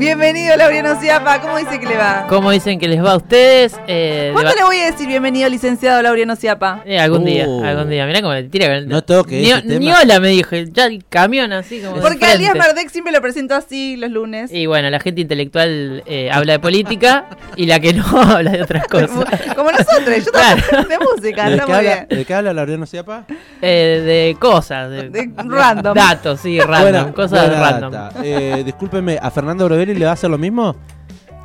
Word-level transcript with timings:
Bienvenido, 0.00 0.56
Laureano 0.56 0.98
Ciapa. 0.98 1.42
¿Cómo 1.42 1.58
dice 1.58 1.78
que 1.78 1.84
le 1.86 1.94
va? 1.98 2.24
¿Cómo 2.26 2.50
dicen 2.50 2.78
que 2.78 2.88
les 2.88 3.04
va 3.04 3.12
a 3.12 3.16
ustedes? 3.18 3.78
Eh, 3.86 4.30
¿Cuándo 4.32 4.54
le 4.54 4.62
voy 4.64 4.78
a 4.78 4.86
decir 4.90 5.06
bienvenido, 5.06 5.46
licenciado 5.50 6.00
Laureano 6.00 6.36
Ciapa? 6.36 6.80
Eh, 6.86 6.98
algún 6.98 7.26
día, 7.26 7.46
Uh. 7.46 7.62
algún 7.62 7.90
día. 7.90 8.06
Mirá 8.06 8.22
cómo 8.22 8.32
me 8.32 8.42
tira. 8.44 8.80
No 8.80 9.04
toque 9.04 9.36
Ni, 9.42 9.50
ese 9.50 9.60
tema. 9.60 9.78
ni 9.78 9.92
hola 9.92 10.18
me 10.18 10.28
dijo, 10.28 10.56
ya 10.56 10.86
el 10.86 11.04
camión 11.06 11.52
así 11.52 11.80
como 11.82 11.96
de 11.96 12.00
Porque 12.00 12.24
a 12.24 12.32
Elías 12.32 12.52
frente. 12.52 12.66
Mardek 12.68 12.88
siempre 12.88 13.12
lo 13.12 13.20
presento 13.20 13.54
así 13.54 13.98
los 13.98 14.10
lunes. 14.10 14.50
Y 14.50 14.64
bueno, 14.64 14.88
la 14.88 15.00
gente 15.00 15.20
intelectual 15.20 16.02
eh, 16.06 16.30
habla 16.32 16.54
de 16.54 16.58
política 16.60 17.26
y 17.56 17.66
la 17.66 17.78
que 17.78 17.92
no 17.92 18.02
habla 18.22 18.52
de 18.52 18.62
otras 18.62 18.86
cosas. 18.86 19.10
Como 19.54 19.70
nosotros, 19.70 20.24
yo 20.24 20.32
Claro. 20.32 20.62
también 20.70 20.98
de 20.98 21.04
música, 21.14 21.50
¿De 21.50 21.58
qué, 21.58 21.66
muy 21.66 21.74
habla, 21.74 21.80
bien. 22.08 22.18
¿De 22.18 22.24
qué 22.24 22.34
habla 22.34 22.52
Laureano 22.54 22.86
Ciapa? 22.86 23.26
Eh, 23.60 24.02
de 24.32 24.36
cosas, 24.40 24.88
de, 24.90 25.10
De 25.10 25.30
random. 25.36 25.92
datos, 25.94 26.40
sí, 26.40 26.58
random, 26.58 26.82
Buena- 26.82 27.12
cosas 27.12 27.46
buena 27.48 27.60
random. 27.70 27.92
data. 27.92 28.20
Eh, 28.24 28.62
discúlpeme, 28.64 29.18
¿a 29.20 29.30
Fernando 29.30 29.66
Brovelli 29.66 29.89
le 29.98 30.04
va 30.04 30.12
a 30.12 30.14
hacer 30.14 30.30
lo 30.30 30.38
mismo? 30.38 30.76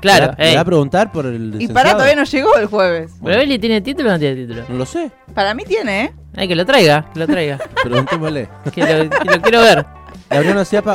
Claro, 0.01 0.25
¿Le 0.37 0.43
va, 0.43 0.49
le 0.49 0.55
va 0.55 0.61
a 0.61 0.65
preguntar 0.65 1.11
por 1.11 1.25
el 1.25 1.35
Y 1.35 1.39
licenciado? 1.39 1.73
para 1.73 1.91
todavía 1.93 2.15
no 2.15 2.23
llegó 2.25 2.55
el 2.57 2.65
jueves. 2.67 3.11
¿Brovelli 3.21 3.57
tiene 3.57 3.81
título 3.81 4.09
o 4.09 4.11
no 4.13 4.19
tiene 4.19 4.35
título? 4.35 4.63
No 4.69 4.75
lo 4.75 4.85
sé, 4.85 5.11
Para 5.33 5.53
mí 5.53 5.63
tiene, 5.63 6.03
¿eh? 6.05 6.13
Ay, 6.35 6.47
que 6.47 6.55
lo 6.55 6.65
traiga, 6.65 7.09
que 7.13 7.19
lo 7.19 7.27
traiga. 7.27 7.57
preguntémosle. 7.83 8.49
que, 8.73 8.81
lo, 8.81 9.09
que 9.09 9.25
lo 9.25 9.41
quiero 9.41 9.61
ver. 9.61 9.85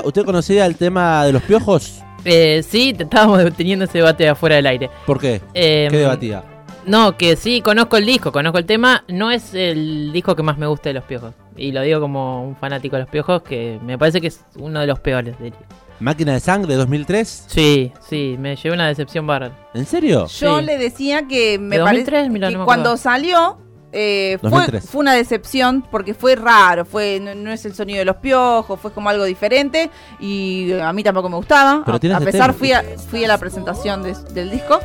¿usted 0.05 0.24
conocía 0.24 0.66
el 0.66 0.77
tema 0.77 1.24
de 1.24 1.32
los 1.32 1.42
piojos? 1.42 2.02
Eh, 2.24 2.62
sí, 2.68 2.94
estábamos 2.98 3.42
teniendo 3.56 3.86
ese 3.86 3.98
debate 3.98 4.28
afuera 4.28 4.56
del 4.56 4.66
aire. 4.66 4.91
¿Por 5.06 5.19
qué? 5.19 5.41
Eh, 5.55 5.88
¿Qué 5.91 5.96
debatía? 5.96 6.44
No, 6.86 7.16
que 7.16 7.36
sí, 7.36 7.60
conozco 7.60 7.96
el 7.96 8.06
disco, 8.06 8.32
conozco 8.32 8.58
el 8.58 8.66
tema. 8.66 9.05
No 9.08 9.30
es 9.30 9.55
el 9.55 10.12
disco 10.12 10.34
que 10.36 10.42
más 10.42 10.58
me 10.58 10.66
gusta 10.66 10.91
de 10.91 10.94
los 10.94 11.05
piojos. 11.05 11.34
Y 11.56 11.72
lo 11.72 11.82
digo 11.82 12.00
como 12.00 12.44
un 12.46 12.56
fanático 12.56 12.96
de 12.96 13.02
los 13.02 13.10
piojos, 13.10 13.42
que 13.42 13.78
me 13.84 13.98
parece 13.98 14.20
que 14.20 14.28
es 14.28 14.44
uno 14.56 14.80
de 14.80 14.86
los 14.86 15.00
peores. 15.00 15.38
diría. 15.38 15.58
¿Máquina 16.00 16.32
de 16.32 16.40
sangre 16.40 16.74
2003? 16.77 17.45
Sí, 17.46 17.92
sí, 18.08 18.36
me 18.38 18.56
llevé 18.56 18.74
una 18.74 18.88
decepción 18.88 19.27
bárbara. 19.27 19.55
¿En 19.75 19.84
serio? 19.86 20.27
Yo 20.27 20.58
Sí. 20.58 20.64
le 20.64 20.78
decía 20.78 21.27
que 21.28 21.58
me 21.58 21.77
¿De 21.78 21.84
parece 21.84 22.05
2003? 22.11 22.30
Mirá, 22.30 22.48
que 22.48 22.55
no 22.55 22.61
me 22.61 22.64
cuando 22.64 22.97
salió 22.97 23.58
eh, 23.92 24.38
fue, 24.41 24.50
2003. 24.50 24.88
fue 24.88 25.00
una 25.00 25.12
decepción 25.14 25.83
porque 25.91 26.14
fue 26.14 26.36
raro, 26.36 26.84
fue 26.84 27.19
no, 27.20 27.34
no 27.34 27.50
es 27.52 27.64
el 27.66 27.75
sonido 27.75 27.98
de 27.98 28.05
los 28.06 28.16
piojos, 28.16 28.80
fue 28.80 28.92
como 28.92 29.08
algo 29.10 29.25
diferente 29.25 29.91
y 30.20 30.72
a 30.72 30.92
mí 30.92 31.02
tampoco 31.02 31.28
me 31.28 31.36
gustaba. 31.36 31.83
Pero 31.84 31.97
a, 31.97 32.00
tiene 32.00 32.14
a 32.14 32.19
ese 32.19 32.27
pesar 32.27 32.47
tema. 32.55 32.58
fui 32.58 32.72
a, 32.72 32.82
fui 33.10 33.25
a 33.25 33.28
la 33.28 33.36
presentación 33.38 34.03
de- 34.03 34.14
del 34.32 34.50
disco. 34.50 34.78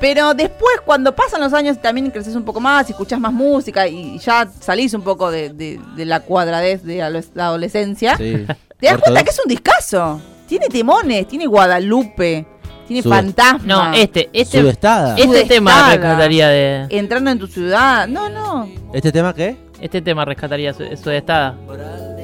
Pero 0.00 0.32
después, 0.32 0.80
cuando 0.84 1.14
pasan 1.14 1.40
los 1.40 1.52
años, 1.52 1.82
también 1.82 2.10
creces 2.10 2.36
un 2.36 2.44
poco 2.44 2.60
más 2.60 2.88
y 2.88 2.92
escuchás 2.92 3.18
más 3.20 3.32
música 3.32 3.86
y 3.88 4.18
ya 4.20 4.48
salís 4.60 4.94
un 4.94 5.02
poco 5.02 5.30
de, 5.30 5.50
de- 5.50 5.80
de 5.96 6.04
la 6.04 6.20
cuadradez 6.20 6.84
de 6.84 6.98
la 7.34 7.46
adolescencia. 7.46 8.16
Sí. 8.16 8.46
Te 8.78 8.86
das 8.86 8.98
cuenta 8.98 9.24
que 9.24 9.30
es 9.30 9.40
un 9.44 9.48
discazo. 9.48 10.20
Tiene 10.48 10.66
temones, 10.68 11.28
tiene 11.28 11.46
Guadalupe, 11.46 12.44
tiene 12.86 13.02
Sube- 13.02 13.14
fantasma. 13.14 13.60
No, 13.90 13.92
este, 13.94 14.30
este, 14.32 14.60
Subestada. 14.60 15.10
este 15.10 15.24
Sudestada. 15.28 15.48
tema 15.54 15.88
rescataría 15.94 16.48
de. 16.48 16.86
Entrando 16.88 17.30
en 17.30 17.38
tu 17.38 17.46
ciudad. 17.46 18.08
No, 18.08 18.28
no. 18.30 18.68
¿Este 18.92 19.12
tema 19.12 19.34
qué? 19.34 19.56
Este 19.80 20.00
tema 20.02 20.24
rescataría 20.24 20.72
su, 20.72 20.84
su 20.96 21.10
estada. 21.10 21.54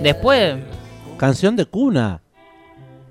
Después. 0.02 0.56
Canción 1.18 1.54
de 1.54 1.66
cuna. 1.66 2.20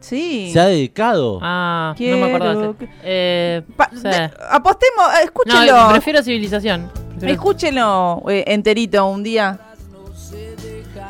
Sí. 0.02 0.50
Se 0.52 0.60
ha 0.60 0.66
dedicado. 0.66 1.40
Ah, 1.42 1.96
no 1.98 2.18
me 2.18 2.26
acordaba. 2.26 2.54
Quiero 2.56 2.70
ese. 2.72 2.78
que- 2.80 2.90
Eh, 3.04 3.62
Pa- 3.78 3.90
sí. 3.94 4.02
de- 4.02 4.32
apostemos, 4.52 5.06
eh, 5.22 5.24
escúchelo. 5.26 5.78
No, 5.86 5.90
prefiero 5.92 6.22
civilización. 6.24 6.92
Prefiero- 7.12 7.34
Escúchelo 7.36 8.24
eh, 8.28 8.44
enterito 8.48 9.06
un 9.06 9.24
día. 9.24 9.60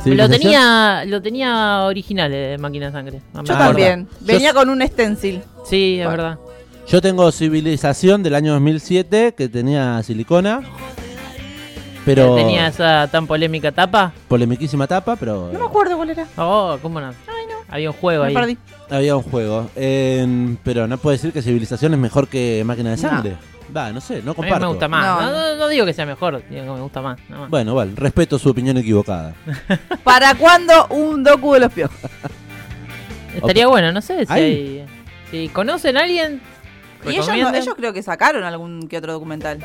Lo 0.05 0.29
tenía, 0.29 1.03
lo 1.05 1.21
tenía 1.21 1.81
original 1.83 2.31
de 2.31 2.57
Máquina 2.59 2.87
de 2.87 2.91
Sangre. 2.91 3.21
Yo 3.33 3.43
también. 3.43 4.07
Venía 4.21 4.53
con 4.53 4.69
un 4.69 4.81
stencil. 4.87 5.41
Sí, 5.65 5.99
es 5.99 6.05
Bueno. 6.05 6.23
verdad. 6.23 6.39
Yo 6.87 7.01
tengo 7.01 7.31
Civilización 7.31 8.23
del 8.23 8.35
año 8.35 8.53
2007 8.53 9.33
que 9.37 9.47
tenía 9.49 10.01
silicona. 10.03 10.61
Pero 12.05 12.35
Tenía 12.35 12.67
esa 12.67 13.07
tan 13.09 13.25
polémica 13.27 13.71
tapa. 13.71 14.11
polemiquísima 14.27 14.85
tapa, 14.87 15.15
pero 15.15 15.49
No 15.53 15.59
me 15.59 15.65
acuerdo 15.65 15.95
cuál 15.95 16.09
era. 16.09 16.27
Oh, 16.37 16.77
¿cómo 16.81 16.99
no? 16.99 17.07
Ay, 17.07 17.45
no. 17.47 17.55
Había 17.73 17.91
un 17.91 17.95
juego 17.95 18.23
Me 18.23 18.29
ahí. 18.29 18.33
perdí. 18.35 18.57
había 18.89 19.15
un 19.15 19.23
juego. 19.23 19.69
Eh, 19.77 20.57
pero 20.63 20.85
no 20.85 20.97
puedo 20.97 21.13
decir 21.13 21.31
que 21.31 21.41
Civilización 21.41 21.93
es 21.93 21.99
mejor 21.99 22.27
que 22.27 22.61
Máquina 22.65 22.93
de 22.93 23.01
No. 23.01 23.09
Va, 23.75 23.91
no 23.91 24.01
sé, 24.01 24.15
no 24.23 24.31
A 24.31 24.33
mí 24.33 24.35
comparto. 24.35 24.59
me 24.59 24.67
gusta 24.67 24.87
más. 24.87 25.05
No, 25.05 25.21
No, 25.21 25.31
no. 25.31 25.47
no- 25.49 25.55
no 25.57 25.67
digo 25.67 25.85
que 25.85 25.93
sea 25.93 26.05
mejor, 26.05 26.43
digo 26.49 26.63
que 26.63 26.71
me 26.71 26.81
gusta 26.81 27.01
más. 27.01 27.19
nada 27.29 27.41
más. 27.43 27.49
Bueno, 27.49 27.75
vale, 27.75 27.91
respeto 27.95 28.37
su 28.39 28.49
opinión 28.49 28.77
equivocada. 28.77 29.33
¿Para 30.03 30.35
cuándo 30.35 30.87
un 30.87 31.23
docu 31.23 31.53
de 31.53 31.59
los 31.61 31.71
piojos? 31.73 31.97
Estaría 33.35 33.67
bueno, 33.67 33.91
no 33.91 34.01
sé 34.01 34.25
si 34.25 34.31
Ahí. 34.33 34.43
hay. 34.43 34.85
Si 35.31 35.49
conocen 35.49 35.97
a 35.97 36.01
alguien, 36.01 36.41
Y 37.05 37.09
ellos, 37.09 37.27
no- 37.27 37.33
recomienden. 37.33 37.61
ellos 37.63 37.75
creo 37.75 37.93
que 37.93 38.03
sacaron 38.03 38.43
algún 38.43 38.87
que 38.87 38.97
otro 38.99 39.13
documental. 39.13 39.59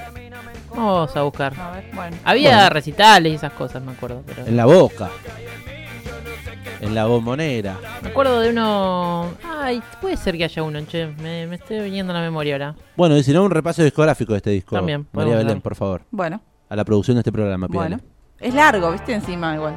Vamos 0.71 1.15
a 1.17 1.23
buscar. 1.23 1.53
A 1.59 1.71
ver, 1.73 1.85
bueno. 1.93 2.17
Había 2.25 2.55
Bueno. 2.55 2.71
recitales 2.71 3.33
y 3.33 3.37
esas 3.37 3.53
cosas, 3.53 3.83
me 3.83 3.93
acuerdo. 3.93 4.23
Pero... 4.27 4.47
En 4.47 4.57
la 4.57 4.65
boca. 4.67 5.11
En 6.81 6.95
la 6.95 7.07
bombonera. 7.07 7.77
Me 8.03 8.11
acuerdo 8.11 8.41
de 8.41 8.51
uno. 8.51 9.27
Ay, 9.61 9.83
puede 10.01 10.17
ser 10.17 10.37
que 10.39 10.45
haya 10.45 10.63
uno, 10.63 10.81
che. 10.87 11.07
Me, 11.21 11.47
me 11.47 11.57
estoy 11.57 11.81
viniendo 11.81 12.13
a 12.13 12.17
la 12.17 12.23
memoria 12.23 12.55
ahora. 12.55 12.75
Bueno, 12.97 13.17
y 13.17 13.23
si 13.25 13.33
no, 13.33 13.43
un 13.45 13.51
repaso 13.51 13.83
discográfico 13.83 14.33
de 14.33 14.37
este 14.39 14.51
disco. 14.51 14.77
También, 14.77 15.07
María 15.13 15.35
Belén, 15.37 15.55
dar. 15.55 15.63
por 15.63 15.75
favor. 15.75 16.03
Bueno, 16.11 16.41
A 16.69 16.77
la 16.77 16.85
producción 16.85 17.17
de 17.17 17.21
este 17.21 17.33
programa, 17.33 17.67
bueno. 17.69 17.97
pídale. 17.97 18.11
Es 18.41 18.55
largo, 18.55 18.93
¿viste? 18.93 19.13
Encima 19.13 19.55
igual. 19.57 19.75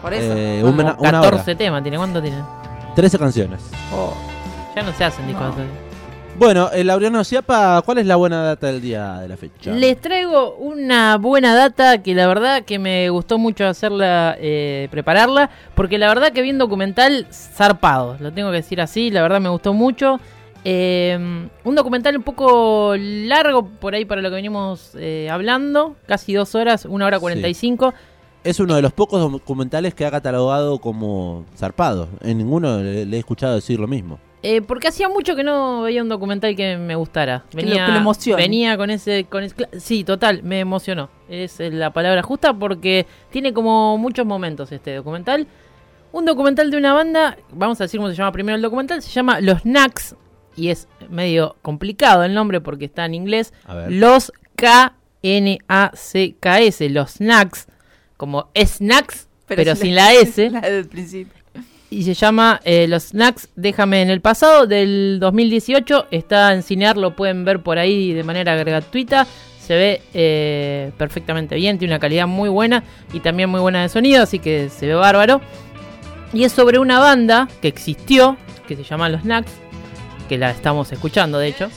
Por 0.00 0.14
eso. 0.14 0.32
Eh, 0.34 0.60
Como 0.62 0.80
una, 0.80 0.96
una 0.98 1.10
14 1.20 1.50
hora. 1.50 1.58
temas, 1.58 1.82
¿tiene? 1.82 1.98
¿Cuánto 1.98 2.22
tiene? 2.22 2.38
13 2.94 3.18
canciones. 3.18 3.60
Ya 4.74 4.82
no 4.82 4.92
se 4.94 5.04
hacen 5.04 5.26
discos 5.26 5.54
No. 5.56 5.85
Bueno, 6.38 6.70
el 6.70 6.88
Laureano 6.88 7.24
Ciapa, 7.24 7.80
¿cuál 7.82 7.96
es 7.98 8.06
la 8.06 8.16
buena 8.16 8.42
data 8.42 8.66
del 8.66 8.82
día 8.82 9.20
de 9.20 9.28
la 9.28 9.38
fecha? 9.38 9.72
Les 9.72 9.98
traigo 9.98 10.56
una 10.56 11.16
buena 11.16 11.54
data 11.54 12.02
que 12.02 12.14
la 12.14 12.26
verdad 12.26 12.62
que 12.62 12.78
me 12.78 13.08
gustó 13.08 13.38
mucho 13.38 13.66
hacerla, 13.66 14.36
eh, 14.38 14.88
prepararla, 14.90 15.48
porque 15.74 15.96
la 15.96 16.08
verdad 16.08 16.32
que 16.32 16.42
vi 16.42 16.50
un 16.50 16.58
documental 16.58 17.26
zarpado, 17.32 18.18
lo 18.20 18.32
tengo 18.32 18.50
que 18.50 18.56
decir 18.58 18.82
así, 18.82 19.10
la 19.10 19.22
verdad 19.22 19.40
me 19.40 19.48
gustó 19.48 19.72
mucho. 19.72 20.20
Eh, 20.62 21.16
un 21.64 21.74
documental 21.74 22.14
un 22.18 22.22
poco 22.22 22.94
largo 22.98 23.66
por 23.66 23.94
ahí 23.94 24.04
para 24.04 24.20
lo 24.20 24.28
que 24.28 24.34
venimos 24.34 24.90
eh, 24.98 25.30
hablando, 25.30 25.96
casi 26.06 26.34
dos 26.34 26.54
horas, 26.54 26.84
una 26.84 27.06
hora 27.06 27.16
Sí. 27.16 27.22
45. 27.22 27.94
Es 28.44 28.60
uno 28.60 28.74
de 28.76 28.82
los 28.82 28.92
pocos 28.92 29.20
documentales 29.32 29.94
que 29.94 30.04
ha 30.04 30.10
catalogado 30.10 30.78
como 30.80 31.46
zarpado. 31.56 32.08
En 32.20 32.38
ninguno 32.38 32.78
le, 32.82 33.06
le 33.06 33.16
he 33.16 33.18
escuchado 33.20 33.54
decir 33.54 33.80
lo 33.80 33.88
mismo. 33.88 34.18
Eh, 34.48 34.62
porque 34.62 34.86
hacía 34.88 35.08
mucho 35.08 35.34
que 35.34 35.42
no 35.42 35.82
veía 35.82 36.02
un 36.02 36.08
documental 36.08 36.54
que 36.54 36.76
me 36.76 36.94
gustara. 36.94 37.44
Que 37.50 37.56
lo- 37.62 37.62
Venía, 37.68 37.86
que 37.86 37.92
lo. 37.92 38.00
Venía 38.36 38.76
con 38.76 38.90
ese, 38.90 39.24
con 39.24 39.42
ese- 39.42 39.56
cla- 39.56 39.80
Sí, 39.80 40.04
total, 40.04 40.42
me 40.44 40.60
emocionó. 40.60 41.10
Es 41.28 41.58
eh, 41.58 41.70
la 41.72 41.92
palabra 41.92 42.22
justa 42.22 42.54
porque 42.54 43.06
tiene 43.30 43.52
como 43.52 43.98
muchos 43.98 44.24
momentos 44.24 44.70
este 44.70 44.94
documental. 44.94 45.46
Un 46.12 46.24
documental 46.24 46.70
de 46.70 46.76
una 46.76 46.92
banda, 46.92 47.36
vamos 47.50 47.80
a 47.80 47.84
decir 47.84 47.98
cómo 47.98 48.08
se 48.10 48.16
llama 48.16 48.30
primero 48.32 48.54
el 48.56 48.62
documental, 48.62 49.02
se 49.02 49.10
llama 49.10 49.40
Los 49.40 49.62
Knacks. 49.62 50.14
Y 50.54 50.68
es 50.70 50.86
medio 51.10 51.56
complicado 51.62 52.22
el 52.24 52.32
nombre 52.32 52.60
porque 52.60 52.84
está 52.86 53.04
en 53.04 53.14
inglés. 53.14 53.52
A 53.66 53.74
ver. 53.74 53.92
Los 53.92 54.32
K-N-A-C-K-S, 55.68 56.88
los 56.90 57.10
Snacks. 57.10 57.66
Como 58.16 58.48
snacks, 58.54 59.28
pero, 59.46 59.76
sin 59.76 59.94
la 59.94 60.12
S. 60.14 60.48
La 60.50 60.60
del 60.62 60.88
principio. 60.88 61.35
Y 61.88 62.02
se 62.02 62.14
llama 62.14 62.60
eh, 62.64 62.86
Los 62.88 63.04
Snacks 63.04 63.48
Déjame 63.54 64.02
en 64.02 64.10
el 64.10 64.20
pasado 64.20 64.66
del 64.66 65.18
2018. 65.20 66.08
Está 66.10 66.52
en 66.52 66.62
Cinear, 66.62 66.96
lo 66.96 67.14
pueden 67.14 67.44
ver 67.44 67.60
por 67.60 67.78
ahí 67.78 68.12
de 68.12 68.24
manera 68.24 68.56
gratuita. 68.56 69.26
Se 69.60 69.74
ve 69.74 70.02
eh, 70.14 70.92
perfectamente 70.96 71.56
bien, 71.56 71.78
tiene 71.78 71.94
una 71.94 72.00
calidad 72.00 72.26
muy 72.26 72.48
buena 72.48 72.84
y 73.12 73.20
también 73.20 73.50
muy 73.50 73.60
buena 73.60 73.82
de 73.82 73.88
sonido, 73.88 74.22
así 74.22 74.38
que 74.38 74.68
se 74.68 74.86
ve 74.86 74.94
bárbaro. 74.94 75.40
Y 76.32 76.44
es 76.44 76.52
sobre 76.52 76.78
una 76.78 76.98
banda 76.98 77.48
que 77.60 77.68
existió, 77.68 78.36
que 78.68 78.76
se 78.76 78.84
llama 78.84 79.08
Los 79.08 79.22
Snacks, 79.22 79.52
que 80.28 80.38
la 80.38 80.50
estamos 80.50 80.90
escuchando 80.92 81.38
de 81.38 81.48
hecho. 81.48 81.68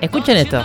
Escuchen 0.00 0.36
esto. 0.36 0.64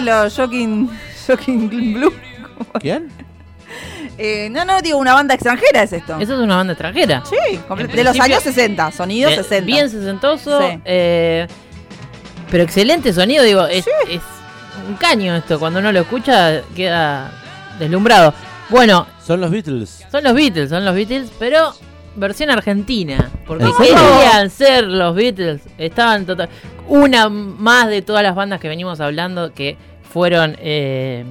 Los 0.00 0.34
Shocking, 0.36 0.90
Shocking 1.26 1.68
Blue. 1.68 2.12
¿Quién? 2.80 3.08
Eh, 4.22 4.48
no, 4.50 4.66
no, 4.66 4.82
digo, 4.82 4.98
una 4.98 5.14
banda 5.14 5.32
extranjera 5.32 5.82
es 5.82 5.94
esto. 5.94 6.18
Eso 6.20 6.34
es 6.34 6.40
una 6.40 6.56
banda 6.56 6.74
extranjera. 6.74 7.22
Sí, 7.24 7.58
de 7.94 8.04
los 8.04 8.20
años 8.20 8.42
60, 8.42 8.92
sonido 8.92 9.30
De- 9.30 9.36
60. 9.36 9.64
Bien 9.64 9.88
sesentoso. 9.88 10.60
Sí. 10.60 10.78
eh, 10.84 11.46
pero 12.50 12.62
excelente 12.64 13.14
sonido, 13.14 13.44
digo, 13.44 13.64
es, 13.66 13.86
es 14.10 14.20
un 14.88 14.96
caño 14.96 15.34
esto. 15.36 15.58
Cuando 15.58 15.78
uno 15.78 15.90
lo 15.92 16.00
escucha, 16.00 16.60
queda 16.76 17.32
deslumbrado. 17.78 18.34
Bueno, 18.68 19.06
Son 19.24 19.40
los 19.40 19.50
Beatles. 19.50 20.04
son 20.12 20.22
los 20.24 20.34
Beatles, 20.34 20.68
son 20.68 20.84
los 20.84 20.94
Beatles, 20.94 21.30
pero 21.38 21.72
versión 22.16 22.50
argentina. 22.50 23.30
Porque 23.46 23.64
querían 23.78 24.50
ser 24.50 24.84
los 24.84 25.14
Beatles. 25.14 25.62
Estaban 25.78 26.26
total. 26.26 26.50
Una 26.88 27.30
más 27.30 27.88
de 27.88 28.02
todas 28.02 28.22
las 28.22 28.34
bandas 28.34 28.60
que 28.60 28.68
venimos 28.68 29.00
hablando 29.00 29.54
que 29.54 29.78
fueron 30.10 30.56
eh, 30.58 31.24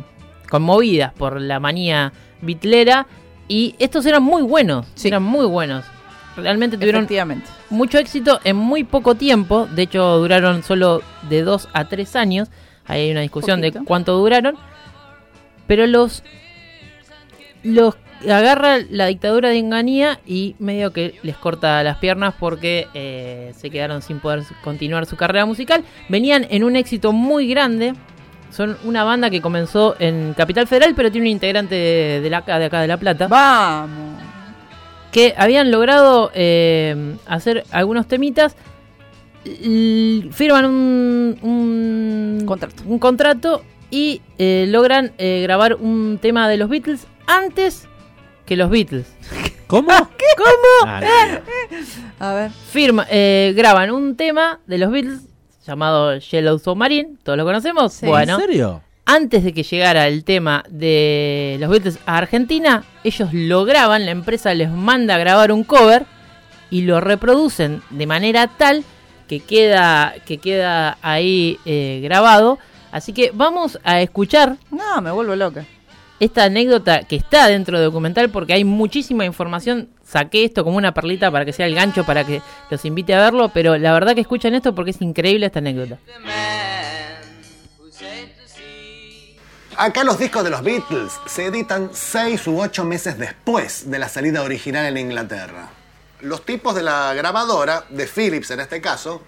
conmovidas 0.49 1.13
por 1.13 1.39
la 1.39 1.59
manía 1.59 2.13
bitlera. 2.41 3.07
Y 3.47 3.75
estos 3.79 4.05
eran 4.05 4.23
muy 4.23 4.41
buenos. 4.41 4.87
Sí. 4.95 5.09
Eran 5.09 5.23
muy 5.23 5.45
buenos. 5.45 5.85
Realmente 6.35 6.77
tuvieron 6.77 7.07
mucho 7.69 7.97
éxito 7.97 8.39
en 8.43 8.55
muy 8.55 8.83
poco 8.83 9.15
tiempo. 9.15 9.67
De 9.67 9.83
hecho, 9.83 10.19
duraron 10.19 10.63
solo 10.63 11.01
de 11.29 11.41
2 11.41 11.69
a 11.73 11.85
3 11.85 12.15
años. 12.15 12.49
Ahí 12.85 13.01
hay 13.01 13.11
una 13.11 13.21
discusión 13.21 13.61
de 13.61 13.71
cuánto 13.71 14.17
duraron. 14.17 14.55
Pero 15.67 15.85
los. 15.87 16.23
Los 17.61 17.95
agarra 18.27 18.79
la 18.89 19.07
dictadura 19.07 19.49
de 19.49 19.57
Enganía 19.57 20.19
y 20.25 20.55
medio 20.59 20.91
que 20.91 21.15
les 21.23 21.37
corta 21.37 21.83
las 21.83 21.97
piernas 21.97 22.33
porque 22.37 22.87
eh, 22.93 23.53
se 23.55 23.69
quedaron 23.69 24.01
sin 24.01 24.19
poder 24.19 24.43
continuar 24.63 25.05
su 25.05 25.15
carrera 25.15 25.45
musical. 25.45 25.83
Venían 26.09 26.45
en 26.49 26.63
un 26.63 26.75
éxito 26.75 27.13
muy 27.13 27.47
grande. 27.47 27.93
Son 28.51 28.77
una 28.83 29.03
banda 29.03 29.29
que 29.29 29.41
comenzó 29.41 29.95
en 29.99 30.33
Capital 30.35 30.67
Federal, 30.67 30.93
pero 30.95 31.11
tiene 31.11 31.27
un 31.27 31.31
integrante 31.31 31.75
de, 31.75 32.29
la, 32.29 32.41
de 32.41 32.65
acá 32.65 32.81
de 32.81 32.87
La 32.87 32.97
Plata 32.97 33.27
Vamos. 33.27 34.21
que 35.11 35.33
habían 35.37 35.71
logrado 35.71 36.31
eh, 36.33 37.15
hacer 37.27 37.63
algunos 37.71 38.07
temitas. 38.07 38.55
Firman 40.31 40.65
un, 40.65 41.37
un 41.41 42.43
Contrato. 42.45 42.83
un 42.85 42.99
contrato 42.99 43.63
y 43.89 44.21
eh, 44.37 44.65
logran 44.67 45.11
eh, 45.17 45.41
grabar 45.43 45.75
un 45.75 46.19
tema 46.21 46.47
de 46.49 46.57
los 46.57 46.69
Beatles 46.69 47.07
antes 47.25 47.87
que 48.45 48.55
los 48.55 48.69
Beatles. 48.69 49.07
¿Cómo? 49.67 49.89
¿Cómo? 49.89 50.85
Ah, 50.85 51.01
no. 52.19 52.25
A 52.25 52.33
ver. 52.33 52.51
Firma, 52.51 53.05
eh, 53.09 53.53
graban 53.55 53.91
un 53.91 54.15
tema 54.15 54.59
de 54.67 54.77
los 54.77 54.91
Beatles 54.91 55.21
llamado 55.69 56.17
Yellow 56.17 56.57
Submarine, 56.59 57.15
todos 57.23 57.37
lo 57.37 57.45
conocemos. 57.45 57.93
Sí. 57.93 58.05
Bueno, 58.07 58.35
¿En 58.35 58.41
serio? 58.41 58.81
antes 59.05 59.43
de 59.43 59.53
que 59.53 59.63
llegara 59.63 60.07
el 60.07 60.23
tema 60.23 60.63
de 60.69 61.57
los 61.59 61.69
Beatles 61.69 61.99
a 62.05 62.17
Argentina, 62.17 62.83
ellos 63.03 63.29
lo 63.33 63.65
graban, 63.65 64.05
la 64.05 64.11
empresa 64.11 64.53
les 64.53 64.69
manda 64.69 65.15
a 65.15 65.17
grabar 65.17 65.51
un 65.51 65.63
cover 65.63 66.05
y 66.71 66.81
lo 66.81 66.99
reproducen 67.01 67.81
de 67.89 68.05
manera 68.05 68.47
tal 68.47 68.83
que 69.27 69.39
queda, 69.39 70.15
que 70.25 70.37
queda 70.39 70.97
ahí 71.01 71.59
eh, 71.65 72.01
grabado. 72.03 72.59
Así 72.91 73.13
que 73.13 73.31
vamos 73.33 73.79
a 73.83 74.01
escuchar 74.01 74.57
No, 74.71 75.01
me 75.01 75.11
vuelvo 75.11 75.35
loca. 75.35 75.65
Esta 76.19 76.43
anécdota 76.43 77.03
que 77.03 77.15
está 77.15 77.47
dentro 77.47 77.77
del 77.77 77.87
documental 77.87 78.29
porque 78.29 78.53
hay 78.53 78.63
muchísima 78.63 79.25
información. 79.25 79.89
Saqué 80.03 80.43
esto 80.43 80.63
como 80.63 80.77
una 80.77 80.93
perlita 80.93 81.31
para 81.31 81.45
que 81.45 81.53
sea 81.53 81.65
el 81.67 81.75
gancho 81.75 82.03
para 82.05 82.23
que 82.23 82.41
los 82.69 82.83
invite 82.85 83.13
a 83.13 83.21
verlo, 83.21 83.49
pero 83.49 83.77
la 83.77 83.93
verdad 83.93 84.15
que 84.15 84.21
escuchan 84.21 84.55
esto 84.55 84.73
porque 84.73 84.91
es 84.91 85.01
increíble 85.01 85.45
esta 85.45 85.59
anécdota. 85.59 85.97
Acá 89.77 90.03
los 90.03 90.19
discos 90.19 90.43
de 90.43 90.49
los 90.49 90.61
Beatles 90.61 91.13
se 91.25 91.45
editan 91.45 91.91
seis 91.93 92.45
u 92.47 92.59
ocho 92.59 92.83
meses 92.83 93.17
después 93.17 93.89
de 93.89 93.97
la 93.97 94.09
salida 94.09 94.43
original 94.43 94.85
en 94.85 94.97
Inglaterra. 94.97 95.69
Los 96.19 96.45
tipos 96.45 96.75
de 96.75 96.83
la 96.83 97.13
grabadora, 97.13 97.85
de 97.89 98.05
Philips 98.05 98.51
en 98.51 98.59
este 98.59 98.81
caso, 98.81 99.21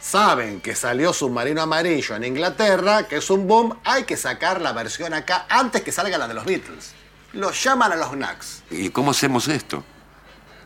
saben 0.00 0.60
que 0.60 0.74
salió 0.74 1.12
Submarino 1.12 1.62
Amarillo 1.62 2.16
en 2.16 2.24
Inglaterra, 2.24 3.06
que 3.06 3.16
es 3.16 3.30
un 3.30 3.46
boom, 3.46 3.78
hay 3.84 4.04
que 4.04 4.16
sacar 4.16 4.60
la 4.60 4.72
versión 4.72 5.14
acá 5.14 5.46
antes 5.48 5.82
que 5.82 5.92
salga 5.92 6.18
la 6.18 6.26
de 6.26 6.34
los 6.34 6.44
Beatles. 6.44 6.94
Los 7.32 7.62
llaman 7.62 7.92
a 7.92 7.96
los 7.96 8.10
Knacks. 8.10 8.64
¿Y 8.70 8.90
cómo 8.90 9.12
hacemos 9.12 9.46
esto? 9.48 9.84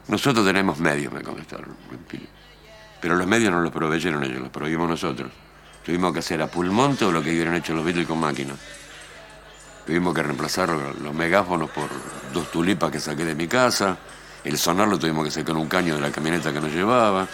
Nosotros 0.09 0.47
tenemos 0.47 0.79
medios, 0.79 1.13
me 1.13 1.23
contestaron. 1.23 1.77
Pero 3.01 3.17
los 3.17 3.27
medios 3.27 3.53
no 3.53 3.61
los 3.61 3.73
proveyeron 3.73 4.25
ellos, 4.25 4.41
los 4.41 4.51
proveímos 4.51 4.89
nosotros. 4.89 5.31
Tuvimos 5.85 6.13
que 6.13 6.21
hacer 6.21 6.41
a 6.41 6.47
pulmón 6.47 6.97
todo 6.97 7.13
lo 7.13 7.23
que 7.23 7.31
hubieran 7.31 7.55
hecho 7.55 7.75
los 7.75 7.85
Beatles 7.85 8.07
con 8.07 8.19
máquinas. 8.19 8.57
Tuvimos 9.87 10.15
que 10.15 10.23
reemplazar 10.23 10.71
los 10.71 11.13
megáfonos 11.13 11.69
por 11.71 11.91
dos 12.33 12.51
tulipas 12.51 12.91
que 12.91 13.01
saqué 13.01 13.25
de 13.25 13.35
mi 13.35 13.47
casa. 13.47 13.99
El 14.43 14.57
sonar 14.57 14.89
lo 14.89 14.99
tuvimos 14.99 15.35
que 15.35 15.45
con 15.45 15.59
un 15.59 15.69
caño 15.69 15.95
de 15.97 16.01
la 16.01 16.11
camioneta 16.11 16.53
que 16.53 16.61
nos 16.61 16.73
llevaba. 16.73 17.29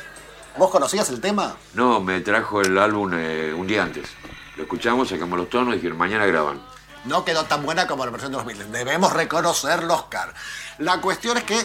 ¿Vos 0.60 0.70
conocías 0.70 1.08
el 1.08 1.22
tema? 1.22 1.56
No, 1.72 2.00
me 2.02 2.20
trajo 2.20 2.60
el 2.60 2.76
álbum 2.76 3.10
eh, 3.14 3.50
un 3.56 3.66
día 3.66 3.82
antes. 3.82 4.10
Lo 4.58 4.64
escuchamos, 4.64 5.08
sacamos 5.08 5.38
los 5.38 5.48
tonos 5.48 5.72
y 5.72 5.76
dijeron, 5.78 5.96
mañana 5.96 6.26
graban. 6.26 6.60
No 7.06 7.24
quedó 7.24 7.44
tan 7.46 7.62
buena 7.64 7.86
como 7.86 8.04
la 8.04 8.10
versión 8.10 8.30
de 8.30 8.36
los 8.36 8.46
Beatles. 8.46 8.70
Debemos 8.70 9.10
reconocerlo, 9.14 9.94
Oscar. 9.94 10.34
La 10.76 11.00
cuestión 11.00 11.38
es 11.38 11.44
que 11.44 11.56